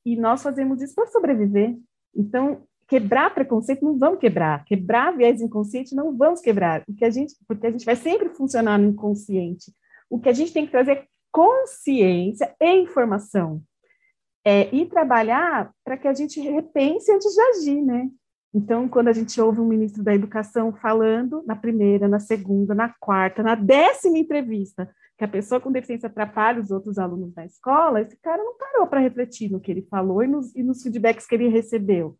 [0.05, 1.75] E nós fazemos isso para sobreviver.
[2.15, 4.63] Então, quebrar preconceito não vamos quebrar.
[4.65, 6.83] Quebrar viés inconsciente não vamos quebrar.
[6.87, 9.73] O que a gente, porque a gente vai sempre funcionar no inconsciente.
[10.07, 13.63] O que a gente tem que trazer é consciência e informação.
[14.43, 18.09] É, e trabalhar para que a gente repense antes de agir, né?
[18.53, 22.89] Então, quando a gente ouve um ministro da Educação falando na primeira, na segunda, na
[22.99, 28.01] quarta, na décima entrevista, que a pessoa com deficiência atrapalha os outros alunos da escola,
[28.01, 31.25] esse cara não parou para refletir no que ele falou e nos, e nos, feedbacks
[31.25, 32.17] que ele recebeu.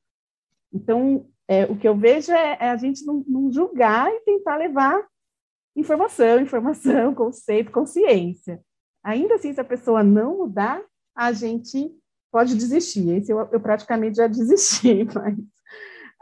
[0.71, 4.55] Então, é, o que eu vejo é, é a gente não, não, julgar e tentar
[4.55, 5.03] levar
[5.75, 8.61] informação, informação, conceito, consciência.
[9.03, 10.81] Ainda assim, se a pessoa não mudar,
[11.15, 11.91] a gente
[12.31, 13.09] pode desistir.
[13.09, 15.37] Esse eu, eu praticamente já desisti, mas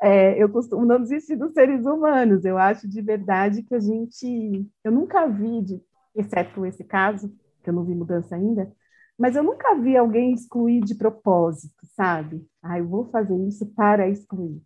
[0.01, 2.45] é, eu costumo não desistir dos seres humanos.
[2.45, 4.67] Eu acho de verdade que a gente.
[4.83, 5.81] Eu nunca vi, de,
[6.15, 7.29] exceto esse caso,
[7.63, 8.71] que eu não vi mudança ainda,
[9.17, 12.45] mas eu nunca vi alguém excluir de propósito, sabe?
[12.61, 14.61] Ah, eu vou fazer isso para excluir.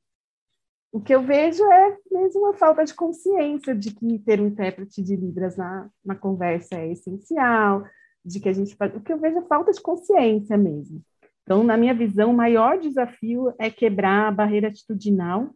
[0.91, 5.01] O que eu vejo é mesmo uma falta de consciência de que ter um intérprete
[5.01, 7.84] de Libras na, na conversa é essencial,
[8.23, 8.95] de que a gente faz.
[8.95, 11.03] O que eu vejo é falta de consciência mesmo.
[11.43, 15.53] Então, na minha visão, o maior desafio é quebrar a barreira atitudinal.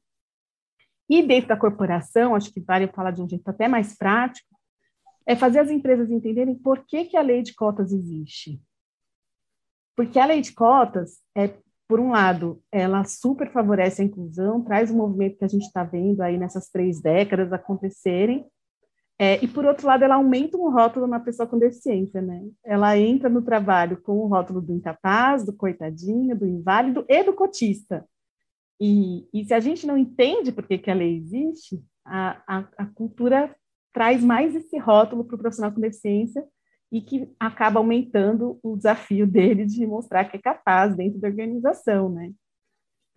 [1.10, 4.48] E dentro da corporação, acho que vale falar de um jeito até mais prático,
[5.26, 8.62] é fazer as empresas entenderem por que, que a lei de cotas existe.
[9.96, 11.54] Porque a lei de cotas é,
[11.88, 15.84] por um lado, ela super favorece a inclusão, traz o movimento que a gente está
[15.84, 18.46] vendo aí nessas três décadas acontecerem,
[19.20, 22.44] é, e por outro lado, ela aumenta um rótulo na pessoa com deficiência, né?
[22.64, 27.34] Ela entra no trabalho com o rótulo do incapaz, do coitadinho, do inválido e do
[27.34, 28.08] cotista.
[28.80, 32.68] E, e se a gente não entende por que, que a lei existe, a, a,
[32.78, 33.56] a cultura
[33.92, 36.46] traz mais esse rótulo para o profissional com deficiência
[36.92, 42.08] e que acaba aumentando o desafio dele de mostrar que é capaz dentro da organização,
[42.08, 42.32] né?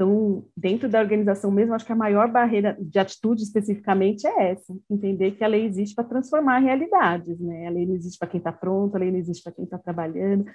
[0.00, 4.74] Então, dentro da organização mesmo, acho que a maior barreira de atitude especificamente é essa,
[4.90, 7.66] entender que a lei existe para transformar realidades, né?
[7.66, 9.76] A lei não existe para quem está pronto, a lei não existe para quem está
[9.76, 10.46] trabalhando.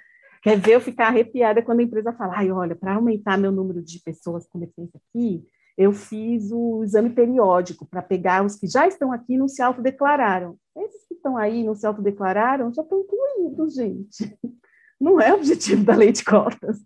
[0.42, 3.80] Quer ver eu ficar arrepiada quando a empresa fala, ai, olha, para aumentar meu número
[3.80, 5.44] de pessoas com deficiência aqui,
[5.78, 9.62] eu fiz o exame periódico para pegar os que já estão aqui e não se
[9.62, 10.56] autodeclararam.
[10.76, 14.36] Esses que estão aí e não se autodeclararam já estão incluídos, gente.
[15.00, 16.78] Não é o objetivo da lei de cotas.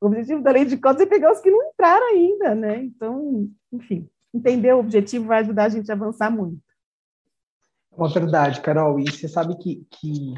[0.00, 2.82] O objetivo da lei de cotas é pegar os que não entraram ainda, né?
[2.84, 6.60] Então, enfim, entender o objetivo vai ajudar a gente a avançar muito.
[7.92, 9.00] É uma verdade, Carol.
[9.00, 10.34] E você sabe que, que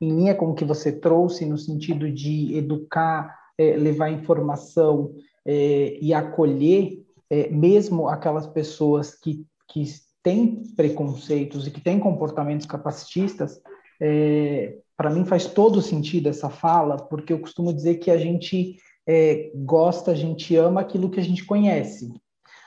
[0.00, 5.12] em linha com o que você trouxe, no sentido de educar, é, levar informação
[5.44, 9.84] é, e acolher é, mesmo aquelas pessoas que, que
[10.22, 13.60] têm preconceitos e que têm comportamentos capacitistas,
[14.00, 18.76] é, para mim faz todo sentido essa fala, porque eu costumo dizer que a gente
[19.06, 22.12] é, gosta, a gente ama aquilo que a gente conhece.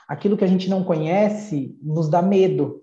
[0.08, 2.82] Aquilo que a gente não conhece nos dá medo.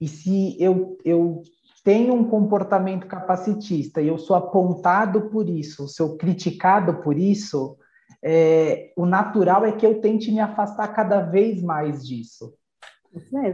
[0.00, 1.42] E se eu, eu
[1.84, 7.76] tenho um comportamento capacitista e eu sou apontado por isso, sou criticado por isso,
[8.22, 12.54] é, o natural é que eu tente me afastar cada vez mais disso.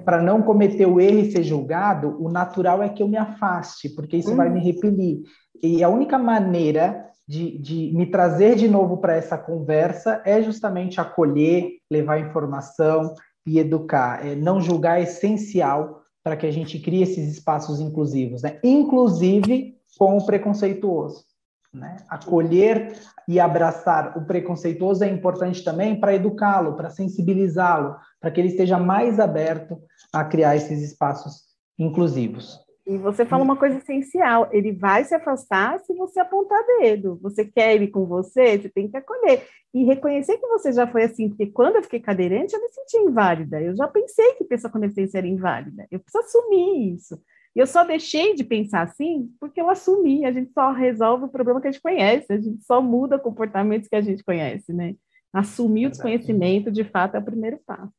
[0.04, 3.90] Para não cometer o erro e ser julgado, o natural é que eu me afaste,
[3.90, 5.22] porque isso vai me repelir.
[5.62, 11.00] E a única maneira de, de me trazer de novo para essa conversa é justamente
[11.00, 13.14] acolher, levar informação
[13.46, 14.26] e educar.
[14.26, 18.58] É, não julgar é essencial para que a gente crie esses espaços inclusivos, né?
[18.64, 21.24] inclusive com o preconceituoso.
[21.72, 21.98] Né?
[22.08, 28.48] Acolher e abraçar o preconceituoso é importante também para educá-lo, para sensibilizá-lo, para que ele
[28.48, 29.80] esteja mais aberto
[30.12, 31.44] a criar esses espaços
[31.78, 32.58] inclusivos.
[32.86, 37.18] E você fala uma coisa essencial: ele vai se afastar se você apontar dedo.
[37.22, 39.46] Você quer ele com você, você tem que acolher.
[39.72, 42.96] E reconhecer que você já foi assim, porque quando eu fiquei cadeirante, eu me senti
[42.96, 43.60] inválida.
[43.60, 45.86] Eu já pensei que pessoa com deficiência era inválida.
[45.90, 47.20] Eu preciso assumir isso.
[47.54, 50.24] E eu só deixei de pensar assim porque eu assumi.
[50.24, 53.88] A gente só resolve o problema que a gente conhece, a gente só muda comportamentos
[53.88, 54.94] que a gente conhece, né?
[55.32, 57.92] Assumir o desconhecimento, de fato, é o primeiro passo.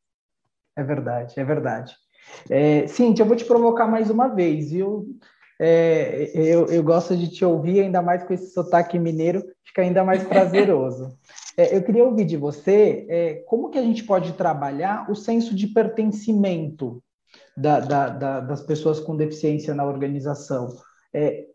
[0.76, 1.96] É verdade, é verdade.
[2.50, 5.08] É, Cintia, eu vou te provocar mais uma vez, viu?
[5.60, 10.04] É, eu, eu gosto de te ouvir, ainda mais com esse sotaque mineiro, fica ainda
[10.04, 11.18] mais prazeroso.
[11.58, 15.54] É, eu queria ouvir de você é, como que a gente pode trabalhar o senso
[15.54, 17.04] de pertencimento
[17.58, 20.70] da, da, da, das pessoas com deficiência na organização.
[21.14, 21.46] É,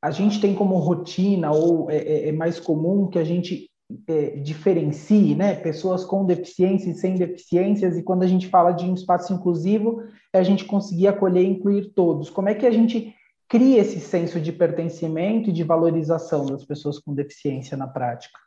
[0.00, 3.65] a gente tem como rotina, ou é, é, é mais comum que a gente
[4.08, 8.84] é, diferencie né, pessoas com deficiência e sem deficiências, e quando a gente fala de
[8.84, 12.28] um espaço inclusivo, é a gente conseguir acolher e incluir todos.
[12.30, 13.14] Como é que a gente
[13.48, 18.38] cria esse senso de pertencimento e de valorização das pessoas com deficiência na prática?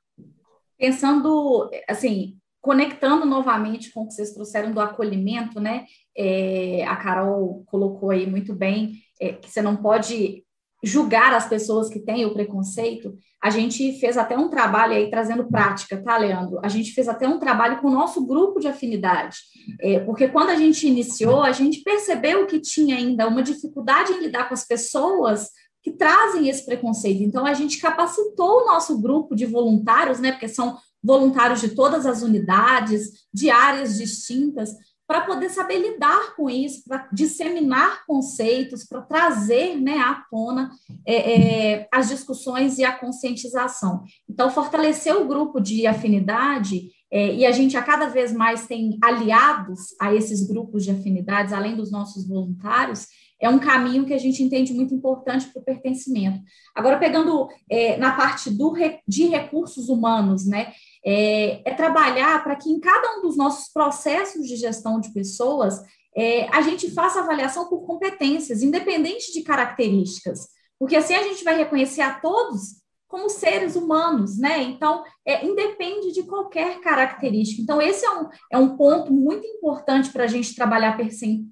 [0.78, 5.86] Pensando, assim, conectando novamente com o que vocês trouxeram do acolhimento, né?
[6.16, 10.44] É, a Carol colocou aí muito bem é, que você não pode
[10.84, 15.50] julgar as pessoas que têm o preconceito, a gente fez até um trabalho aí trazendo
[15.50, 16.60] prática, tá, Leandro?
[16.64, 19.38] A gente fez até um trabalho com o nosso grupo de afinidade,
[19.82, 24.20] é, porque quando a gente iniciou, a gente percebeu que tinha ainda uma dificuldade em
[24.20, 25.50] lidar com as pessoas
[25.82, 27.24] que trazem esse preconceito.
[27.24, 32.06] Então, a gente capacitou o nosso grupo de voluntários, né, porque são voluntários de todas
[32.06, 34.72] as unidades, de áreas distintas,
[35.10, 40.70] para poder saber lidar com isso, para disseminar conceitos, para trazer né, à tona
[41.04, 44.04] é, é, as discussões e a conscientização.
[44.30, 49.00] Então, fortalecer o grupo de afinidade é, e a gente a cada vez mais tem
[49.04, 53.08] aliados a esses grupos de afinidades, além dos nossos voluntários,
[53.42, 56.40] é um caminho que a gente entende muito importante para o pertencimento.
[56.76, 58.76] Agora, pegando é, na parte do,
[59.08, 60.72] de recursos humanos, né,
[61.06, 65.82] é, é trabalhar para que em cada um dos nossos processos de gestão de pessoas,
[66.16, 71.56] é, a gente faça avaliação por competências, independente de características, porque assim a gente vai
[71.56, 74.62] reconhecer a todos como seres humanos, né?
[74.62, 77.60] Então, é, independe de qualquer característica.
[77.60, 80.96] Então, esse é um, é um ponto muito importante para a gente trabalhar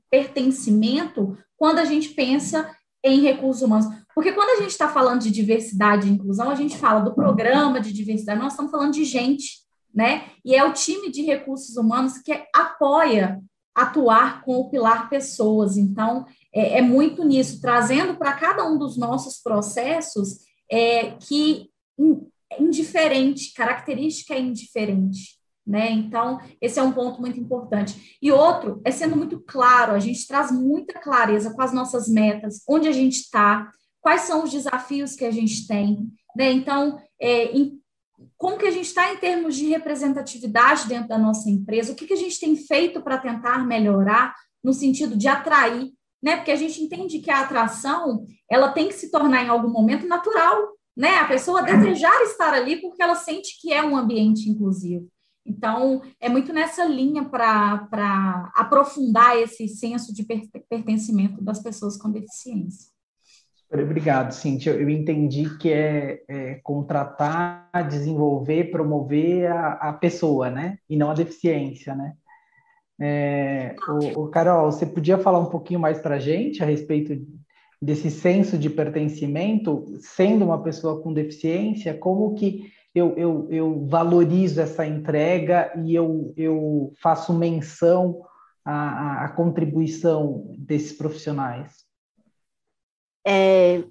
[0.09, 2.71] pertencimento quando a gente pensa
[3.03, 3.87] em recursos humanos.
[4.17, 7.79] Porque quando a gente está falando de diversidade e inclusão, a gente fala do programa
[7.79, 9.59] de diversidade, nós estamos falando de gente,
[9.93, 10.31] né?
[10.43, 13.39] E é o time de recursos humanos que apoia
[13.75, 15.77] atuar com o pilar pessoas.
[15.77, 21.69] Então, é, é muito nisso, trazendo para cada um dos nossos processos é, que
[22.59, 25.37] indiferente, característica é indiferente.
[25.63, 25.91] Né?
[25.91, 28.17] Então, esse é um ponto muito importante.
[28.19, 32.63] E outro é sendo muito claro, a gente traz muita clareza com as nossas metas,
[32.67, 33.71] onde a gente está,
[34.07, 36.07] quais são os desafios que a gente tem.
[36.33, 36.49] Né?
[36.53, 37.77] Então, é, em,
[38.37, 42.07] como que a gente está em termos de representatividade dentro da nossa empresa, o que,
[42.07, 45.91] que a gente tem feito para tentar melhorar no sentido de atrair
[46.21, 46.35] né?
[46.37, 50.07] Porque a gente entende que a atração ela tem que se tornar em algum momento
[50.07, 51.17] natural, né?
[51.17, 55.07] A pessoa desejar estar ali porque ela sente que é um ambiente inclusivo.
[55.45, 60.25] Então, é muito nessa linha para aprofundar esse senso de
[60.67, 62.96] pertencimento das pessoas com deficiência.
[63.71, 64.73] Obrigado, Cintia.
[64.73, 70.79] Eu entendi que é, é contratar, desenvolver, promover a, a, pessoa, né?
[70.89, 72.13] E não a deficiência, né?
[72.99, 73.75] É,
[74.15, 77.21] o, o, Carol, você podia falar um pouquinho mais para a gente a respeito
[77.81, 84.61] desse senso de pertencimento, sendo uma pessoa com deficiência, como que eu, eu, eu valorizo
[84.61, 88.21] essa entrega e eu, eu faço menção
[88.65, 91.86] à, à contribuição desses profissionais?
[93.29, 93.83] É,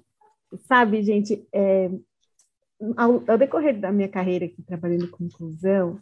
[0.67, 1.91] sabe, gente, é,
[2.95, 5.99] ao, ao, decorrer da minha carreira aqui trabalhando com inclusão,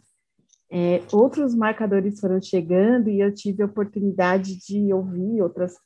[0.70, 5.76] é, outros marcadores foram chegando e eu tive a oportunidade de ouvir outras,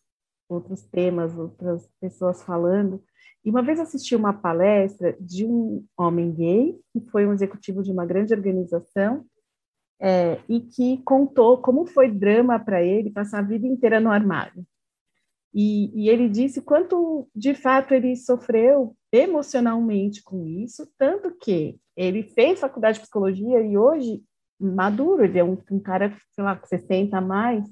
[0.49, 3.03] outros temas, outras pessoas falando.
[3.45, 7.91] E uma vez assisti uma palestra de um homem gay, que foi um executivo de
[7.91, 9.25] uma grande organização,
[10.01, 14.65] é, e que contou como foi drama para ele passar a vida inteira no armário.
[15.53, 22.23] E, e, ele disse quanto de fato ele sofreu emocionalmente com isso, tanto que ele
[22.23, 24.23] fez faculdade de psicologia e hoje
[24.61, 27.65] maduro, ele é um, um cara, sei lá, 60 a mais,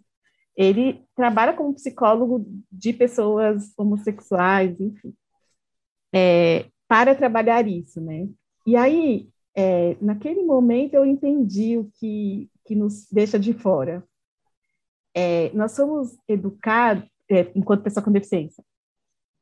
[0.57, 5.15] ele trabalha como psicólogo de pessoas homossexuais, enfim,
[6.13, 8.29] é, para trabalhar isso, né?
[8.67, 14.03] E aí, é, naquele momento, eu entendi o que, que nos deixa de fora.
[15.15, 18.65] É, nós somos educados, é, enquanto pessoa com deficiência,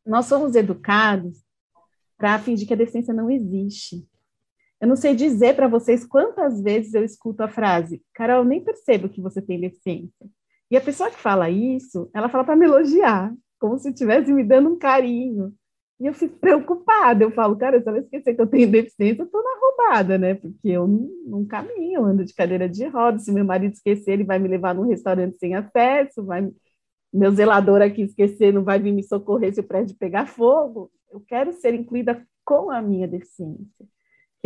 [0.04, 1.42] nós somos educados
[2.16, 4.06] para fingir que a deficiência não existe.
[4.80, 9.08] Eu não sei dizer para vocês quantas vezes eu escuto a frase, Carol, nem percebo
[9.08, 10.26] que você tem deficiência.
[10.70, 14.44] E a pessoa que fala isso, ela fala para me elogiar, como se estivesse me
[14.44, 15.54] dando um carinho.
[15.98, 19.26] E eu fico preocupada, eu falo, cara, se ela esquecer que eu tenho deficiência, eu
[19.26, 20.34] estou na roubada, né?
[20.34, 23.24] Porque eu não, caminho, ando de cadeira de rodas.
[23.24, 26.50] Se meu marido esquecer, ele vai me levar num restaurante sem acesso, vai
[27.16, 30.90] meu zelador aqui esquecer, não vai vir me socorrer se o prédio pegar fogo.
[31.10, 33.86] Eu quero ser incluída com a minha deficiência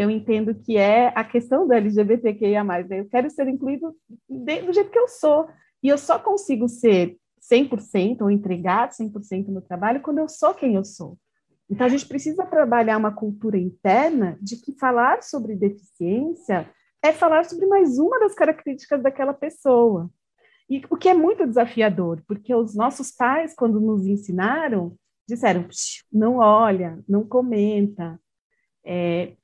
[0.00, 2.64] que eu entendo que é a questão do LGBTQIA+.
[2.64, 3.00] Né?
[3.00, 3.94] Eu quero ser incluído
[4.28, 5.46] do jeito que eu sou.
[5.82, 7.18] E eu só consigo ser
[7.52, 11.18] 100% ou entregar 100% no trabalho quando eu sou quem eu sou.
[11.68, 16.68] Então, a gente precisa trabalhar uma cultura interna de que falar sobre deficiência
[17.02, 20.10] é falar sobre mais uma das características daquela pessoa.
[20.70, 24.96] E o que é muito desafiador, porque os nossos pais, quando nos ensinaram,
[25.28, 25.66] disseram:
[26.12, 28.20] não olha, não comenta,
[28.84, 29.36] é,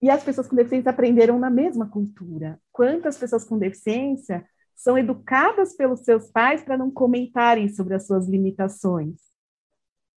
[0.00, 2.60] e as pessoas com deficiência aprenderam na mesma cultura.
[2.72, 8.28] Quantas pessoas com deficiência são educadas pelos seus pais para não comentarem sobre as suas
[8.28, 9.16] limitações?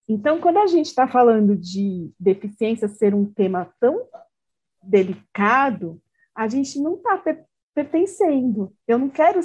[0.07, 4.07] Então, quando a gente está falando de deficiência ser um tema tão
[4.83, 6.01] delicado,
[6.35, 7.17] a gente não está
[7.73, 8.73] pertencendo.
[8.87, 9.39] Eu não quero.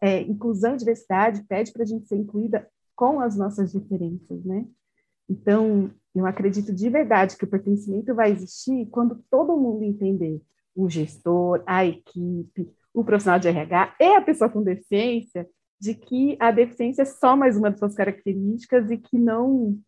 [0.00, 4.66] É, inclusão e diversidade pede para a gente ser incluída com as nossas diferenças, né?
[5.28, 10.40] Então, eu acredito de verdade que o pertencimento vai existir quando todo mundo entender
[10.74, 15.48] o gestor, a equipe, o profissional de RH e a pessoa com deficiência,
[15.80, 19.78] de que a deficiência é só mais uma das suas características e que não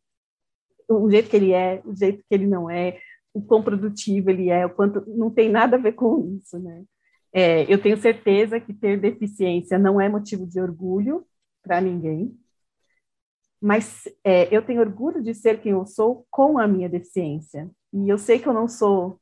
[0.89, 2.99] o jeito que ele é, o jeito que ele não é,
[3.33, 6.85] o quão produtivo ele é, o quanto não tem nada a ver com isso, né?
[7.35, 11.27] É, eu tenho certeza que ter deficiência não é motivo de orgulho
[11.63, 12.39] para ninguém,
[13.61, 17.71] mas é, eu tenho orgulho de ser quem eu sou com a minha deficiência.
[17.93, 19.19] E eu sei que eu não sou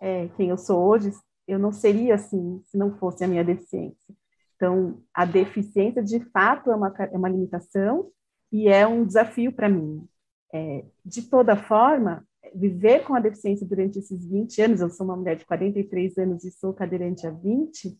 [0.00, 1.10] é, quem eu sou hoje,
[1.46, 4.14] eu não seria assim se não fosse a minha deficiência.
[4.56, 8.10] Então, a deficiência, de fato, é uma, é uma limitação
[8.52, 10.06] e é um desafio para mim.
[10.52, 15.16] É, de toda forma, viver com a deficiência durante esses 20 anos, eu sou uma
[15.16, 17.96] mulher de 43 anos e sou cadeirante há 20,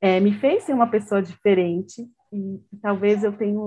[0.00, 3.58] é, me fez ser uma pessoa diferente e, talvez eu tenha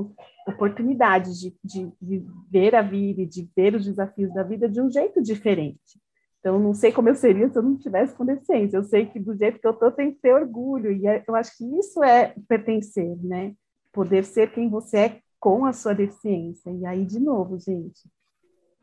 [0.47, 4.81] oportunidade de, de, de, ver a vida e de ver os desafios da vida de
[4.81, 5.99] um jeito diferente.
[6.39, 8.77] Então, não sei como eu seria se eu não tivesse com deficiência.
[8.77, 10.91] Eu sei que do jeito que eu estou, tem que ter orgulho.
[10.91, 13.53] E é, eu acho que isso é pertencer, né?
[13.91, 16.69] Poder ser quem você é com a sua deficiência.
[16.69, 17.99] E aí, de novo, gente,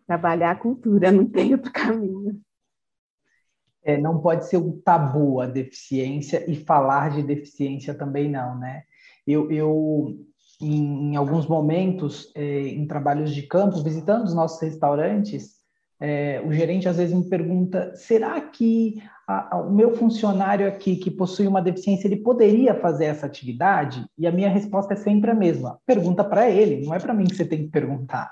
[0.06, 2.40] trabalhar a cultura, não tem outro caminho.
[3.82, 8.84] É, não pode ser um tabu a deficiência e falar de deficiência também não, né?
[9.26, 10.18] Eu, eu
[10.60, 15.54] em, em alguns momentos, é, em trabalhos de campo, visitando os nossos restaurantes,
[16.00, 20.96] é, o gerente às vezes me pergunta: será que a, a, o meu funcionário aqui
[20.96, 24.04] que possui uma deficiência ele poderia fazer essa atividade?
[24.18, 27.24] E a minha resposta é sempre a mesma: pergunta para ele, não é para mim
[27.24, 28.30] que você tem que perguntar.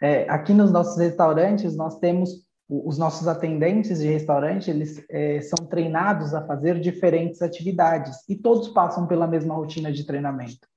[0.00, 5.66] É, aqui nos nossos restaurantes nós temos os nossos atendentes de restaurante eles é, são
[5.66, 10.68] treinados a fazer diferentes atividades e todos passam pela mesma rotina de treinamento.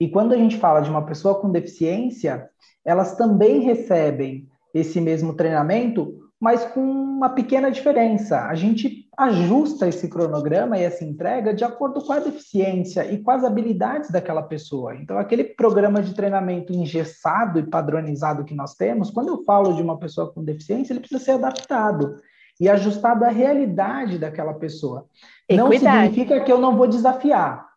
[0.00, 2.48] E quando a gente fala de uma pessoa com deficiência,
[2.84, 8.46] elas também recebem esse mesmo treinamento, mas com uma pequena diferença.
[8.46, 13.30] A gente ajusta esse cronograma e essa entrega de acordo com a deficiência e com
[13.30, 14.96] as habilidades daquela pessoa.
[14.96, 19.82] Então, aquele programa de treinamento engessado e padronizado que nós temos, quando eu falo de
[19.82, 22.16] uma pessoa com deficiência, ele precisa ser adaptado
[22.58, 25.04] e ajustado à realidade daquela pessoa.
[25.50, 27.68] Não significa que eu não vou desafiar.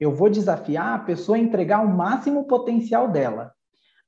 [0.00, 3.52] Eu vou desafiar a pessoa a entregar o máximo potencial dela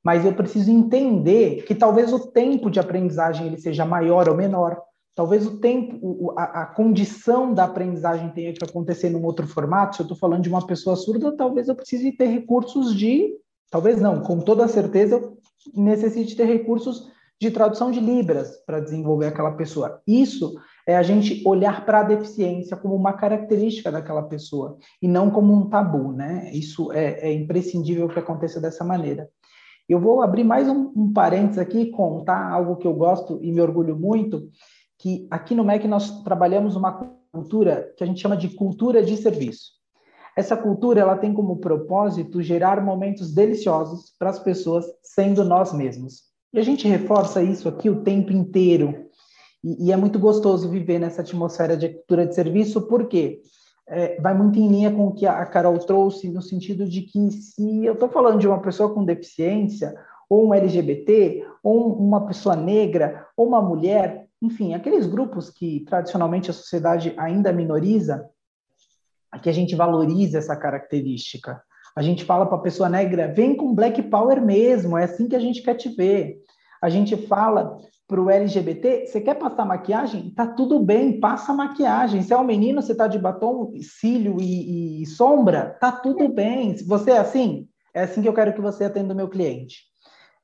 [0.02, 4.80] mas eu preciso entender que talvez o tempo de aprendizagem ele seja maior ou menor,
[5.18, 9.96] talvez o tempo, a, condição da aprendizagem tenha que acontecer num outro formato.
[9.96, 13.34] Se eu estou falando de uma pessoa surda, talvez eu precise ter recursos de,
[13.68, 15.36] talvez não, com toda certeza eu
[15.74, 17.10] necessite ter recursos
[17.40, 20.00] de tradução de libras para desenvolver aquela pessoa.
[20.06, 20.54] Isso
[20.86, 25.52] é a gente olhar para a deficiência como uma característica daquela pessoa e não como
[25.52, 26.48] um tabu, né?
[26.54, 29.28] Isso é, é imprescindível que aconteça dessa maneira.
[29.88, 33.60] Eu vou abrir mais um, um parênteses aqui contar algo que eu gosto e me
[33.60, 34.48] orgulho muito,
[34.98, 36.92] que aqui no MEC nós trabalhamos uma
[37.32, 39.78] cultura que a gente chama de cultura de serviço.
[40.36, 46.22] Essa cultura ela tem como propósito gerar momentos deliciosos para as pessoas sendo nós mesmos.
[46.52, 49.06] E a gente reforça isso aqui o tempo inteiro.
[49.62, 52.82] E, e é muito gostoso viver nessa atmosfera de cultura de serviço?
[52.82, 53.40] Porque
[53.88, 57.30] é, vai muito em linha com o que a Carol trouxe, no sentido de que
[57.32, 59.94] se eu estou falando de uma pessoa com deficiência,
[60.28, 66.50] ou um LGBT, ou uma pessoa negra, ou uma mulher, enfim, aqueles grupos que tradicionalmente
[66.50, 68.28] a sociedade ainda minoriza,
[69.42, 71.62] que a gente valoriza essa característica.
[71.96, 75.36] A gente fala para a pessoa negra, vem com Black Power mesmo, é assim que
[75.36, 76.38] a gente quer te ver.
[76.80, 77.76] A gente fala
[78.06, 80.30] para o LGBT, você quer passar maquiagem?
[80.30, 82.22] Tá tudo bem, passa maquiagem.
[82.22, 86.76] Se é um menino, você tá de batom, cílio e, e, sombra, tá tudo bem.
[86.76, 89.82] Se você é assim, é assim que eu quero que você atenda o meu cliente.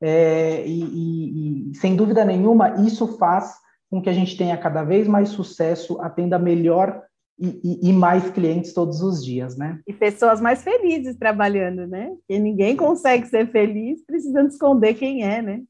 [0.01, 3.55] É, e, e, e, sem dúvida nenhuma, isso faz
[3.95, 7.01] com que a gente tenha cada vez mais sucesso, atenda melhor
[7.39, 9.79] e, mais clientes todos os dias, né?
[9.87, 12.09] E pessoas mais felizes trabalhando, né?
[12.09, 15.63] Porque ninguém consegue ser feliz precisando esconder quem é, né?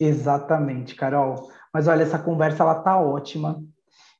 [0.00, 1.50] Exatamente, Carol.
[1.70, 3.62] Mas olha, essa conversa ela tá ótima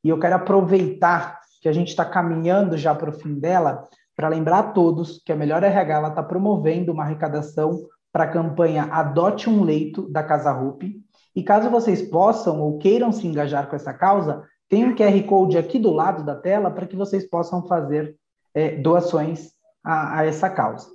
[0.05, 4.29] e eu quero aproveitar que a gente está caminhando já para o fim dela para
[4.29, 9.49] lembrar a todos que a Melhor RH está promovendo uma arrecadação para a campanha Adote
[9.49, 11.01] um Leito da Casa Rupi.
[11.37, 15.59] E caso vocês possam ou queiram se engajar com essa causa, tem um QR Code
[15.59, 18.17] aqui do lado da tela para que vocês possam fazer
[18.55, 19.51] é, doações
[19.85, 20.89] a, a, essa causa.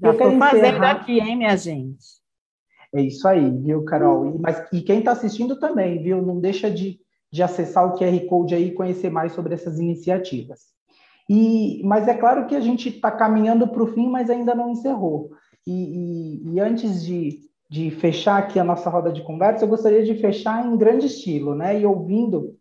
[0.00, 2.20] Já estou fazendo aqui, hein, minha gente?
[2.94, 4.26] É isso aí, viu, Carol?
[4.26, 6.22] E, mas, e quem está assistindo também, viu?
[6.22, 10.60] Não deixa de, de acessar o QR Code aí e conhecer mais sobre essas iniciativas.
[11.28, 14.70] E, mas é claro que a gente está caminhando para o fim, mas ainda não
[14.70, 15.30] encerrou.
[15.66, 20.04] E, e, e, antes de, de fechar aqui a nossa roda de conversa, eu gostaria
[20.04, 21.78] de fechar em grande estilo, né?
[21.78, 22.58] E ouvindo,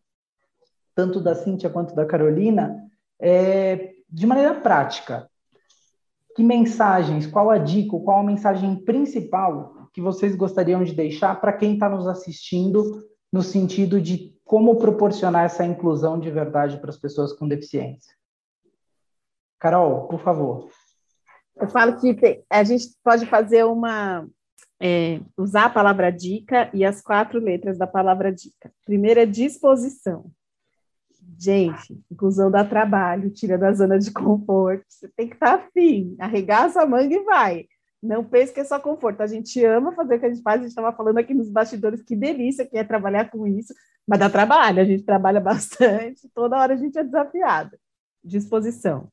[0.94, 2.88] tanto da Cíntia quanto da Carolina,
[3.20, 5.28] é, de maneira prática.
[6.36, 11.54] Que mensagens, qual a dica, qual a mensagem principal que vocês gostariam de deixar para
[11.54, 13.04] quem está nos assistindo,
[13.34, 18.14] no sentido de como proporcionar essa inclusão de verdade para as pessoas com deficiência?
[19.58, 20.70] Carol, por favor.
[21.56, 24.28] Eu falo que a gente pode fazer uma.
[24.82, 28.72] É, usar a palavra dica e as quatro letras da palavra dica.
[28.86, 30.32] Primeira, disposição.
[31.38, 34.86] Gente, inclusão dá trabalho, tira da zona de conforto.
[34.88, 37.66] Você tem que estar tá afim, arregaça a manga e vai.
[38.02, 39.22] Não pense que é só conforto.
[39.22, 40.60] A gente ama fazer o que a gente faz.
[40.60, 43.74] A gente estava falando aqui nos bastidores que delícia que é trabalhar com isso,
[44.08, 44.82] mas dá trabalho.
[44.82, 47.78] A gente trabalha bastante, toda hora a gente é desafiada.
[48.24, 49.10] Disposição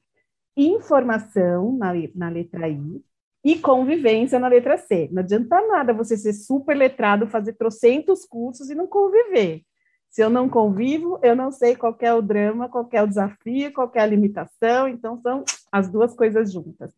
[0.57, 3.03] informação na, na letra I
[3.47, 5.09] e convivência na letra C.
[5.13, 9.63] Não adianta nada você ser super letrado, fazer trocentos cursos e não conviver.
[10.11, 13.73] Se eu não convivo, eu não sei qual é o drama, qual é o desafio,
[13.73, 16.91] qual é a limitação, então são as duas coisas juntas.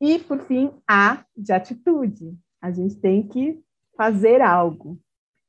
[0.00, 2.34] E, por fim, A de atitude.
[2.62, 3.60] A gente tem que
[3.94, 4.98] fazer algo.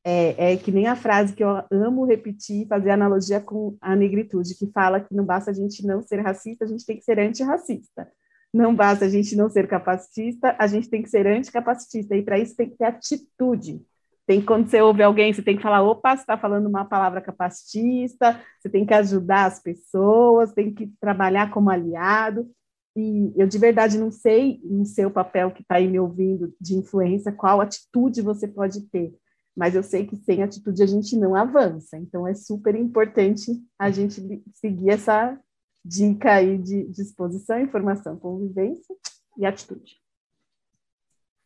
[0.03, 4.55] É, é, que nem a frase que eu amo repetir, fazer analogia com a negritude,
[4.55, 7.19] que fala que não basta a gente não ser racista, a gente tem que ser
[7.19, 8.11] antirracista.
[8.53, 12.15] Não basta a gente não ser capacitista, a gente tem que ser anticapacitista.
[12.15, 13.81] E para isso tem que ter atitude.
[14.27, 17.21] Tem quando você ouve alguém, você tem que falar, opa, você está falando uma palavra
[17.21, 22.49] capacitista, você tem que ajudar as pessoas, tem que trabalhar como aliado.
[22.95, 26.75] E eu de verdade não sei, no seu papel que está aí me ouvindo de
[26.75, 29.13] influência, qual atitude você pode ter
[29.55, 31.97] mas eu sei que sem atitude a gente não avança.
[31.97, 35.37] Então é super importante a gente seguir essa
[35.83, 38.95] dica aí de disposição, informação, convivência
[39.37, 39.95] e atitude.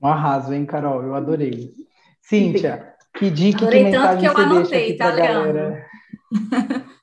[0.02, 1.04] Um arraso, hein, Carol?
[1.04, 1.74] Eu adorei.
[2.22, 5.76] Cíntia, que dica adorei que tanto que eu anotei, tá, Leandro?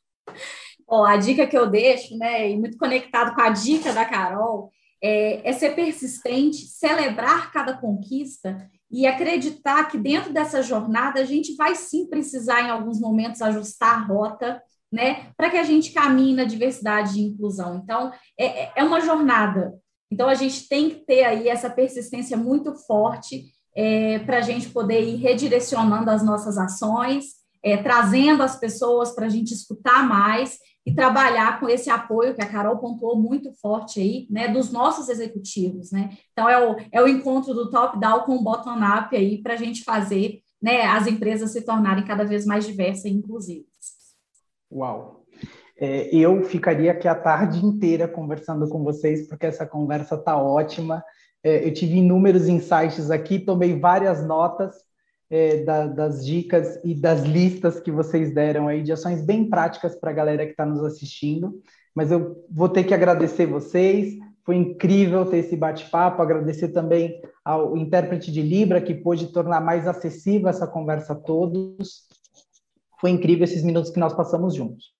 [0.86, 4.70] Ó, a dica que eu deixo, né, e muito conectado com a dica da Carol,
[5.02, 11.56] é, é ser persistente, celebrar cada conquista e acreditar que dentro dessa jornada a gente
[11.56, 14.62] vai sim precisar, em alguns momentos, ajustar a rota,
[14.92, 17.80] né, para que a gente caminhe na diversidade e inclusão.
[17.82, 19.72] Então, é, é, é uma jornada.
[20.10, 24.68] Então, a gente tem que ter aí essa persistência muito forte é, para a gente
[24.68, 30.58] poder ir redirecionando as nossas ações, é, trazendo as pessoas para a gente escutar mais
[30.84, 35.08] e trabalhar com esse apoio que a Carol pontuou muito forte aí, né, dos nossos
[35.08, 36.10] executivos, né?
[36.32, 39.84] Então é o, é o encontro do top-down com o bottom-up aí para a gente
[39.84, 44.01] fazer, né, as empresas se tornarem cada vez mais diversas e inclusivas.
[44.72, 45.24] Uau!
[45.78, 51.02] É, eu ficaria aqui a tarde inteira conversando com vocês, porque essa conversa está ótima.
[51.42, 54.74] É, eu tive inúmeros insights aqui, tomei várias notas,
[55.28, 59.96] é, da, das dicas e das listas que vocês deram aí de ações bem práticas
[59.96, 61.60] para a galera que está nos assistindo.
[61.94, 64.14] Mas eu vou ter que agradecer vocês.
[64.44, 66.22] Foi incrível ter esse bate-papo.
[66.22, 72.06] Agradecer também ao intérprete de Libra que pôde tornar mais acessível essa conversa a todos.
[73.02, 74.94] Foi incrível esses minutos que nós passamos juntos.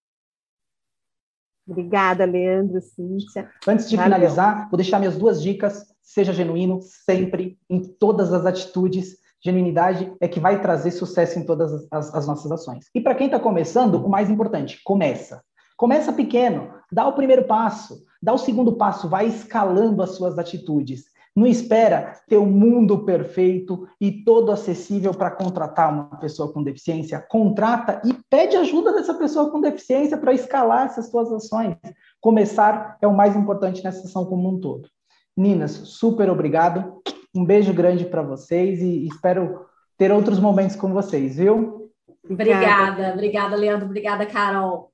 [1.67, 3.51] Obrigada, Leandro, Cíntia.
[3.67, 4.13] Antes de Valeu.
[4.13, 5.87] finalizar, vou deixar minhas duas dicas.
[6.03, 11.89] Seja genuíno sempre, em todas as atitudes Genuinidade é que vai trazer sucesso em todas
[11.91, 12.87] as, as nossas ações.
[12.95, 15.43] E para quem está começando, o mais importante, começa.
[15.77, 21.07] Começa pequeno, dá o primeiro passo, dá o segundo passo, vai escalando as suas atitudes.
[21.35, 26.63] Não espera ter o um mundo perfeito e todo acessível para contratar uma pessoa com
[26.63, 27.25] deficiência.
[27.29, 31.77] Contrata e pede ajuda dessa pessoa com deficiência para escalar essas suas ações.
[32.21, 34.89] Começar é o mais importante nessa ação como um todo.
[35.37, 37.03] Ninas, super obrigado.
[37.35, 39.67] Um beijo grande para vocês e espero
[39.97, 41.91] ter outros momentos com vocês, viu?
[42.29, 43.87] Obrigada, obrigada, Leandro.
[43.87, 44.93] Obrigada, Carol.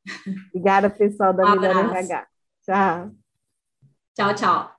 [0.49, 2.27] Obrigada, pessoal da um Melhor RH.
[2.65, 3.11] Tchau.
[4.15, 4.78] Tchau, tchau.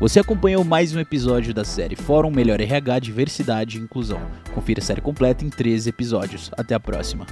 [0.00, 4.20] Você acompanhou mais um episódio da série Fórum Melhor RH Diversidade e Inclusão.
[4.54, 6.52] Confira a série completa em 13 episódios.
[6.56, 7.26] Até a próxima.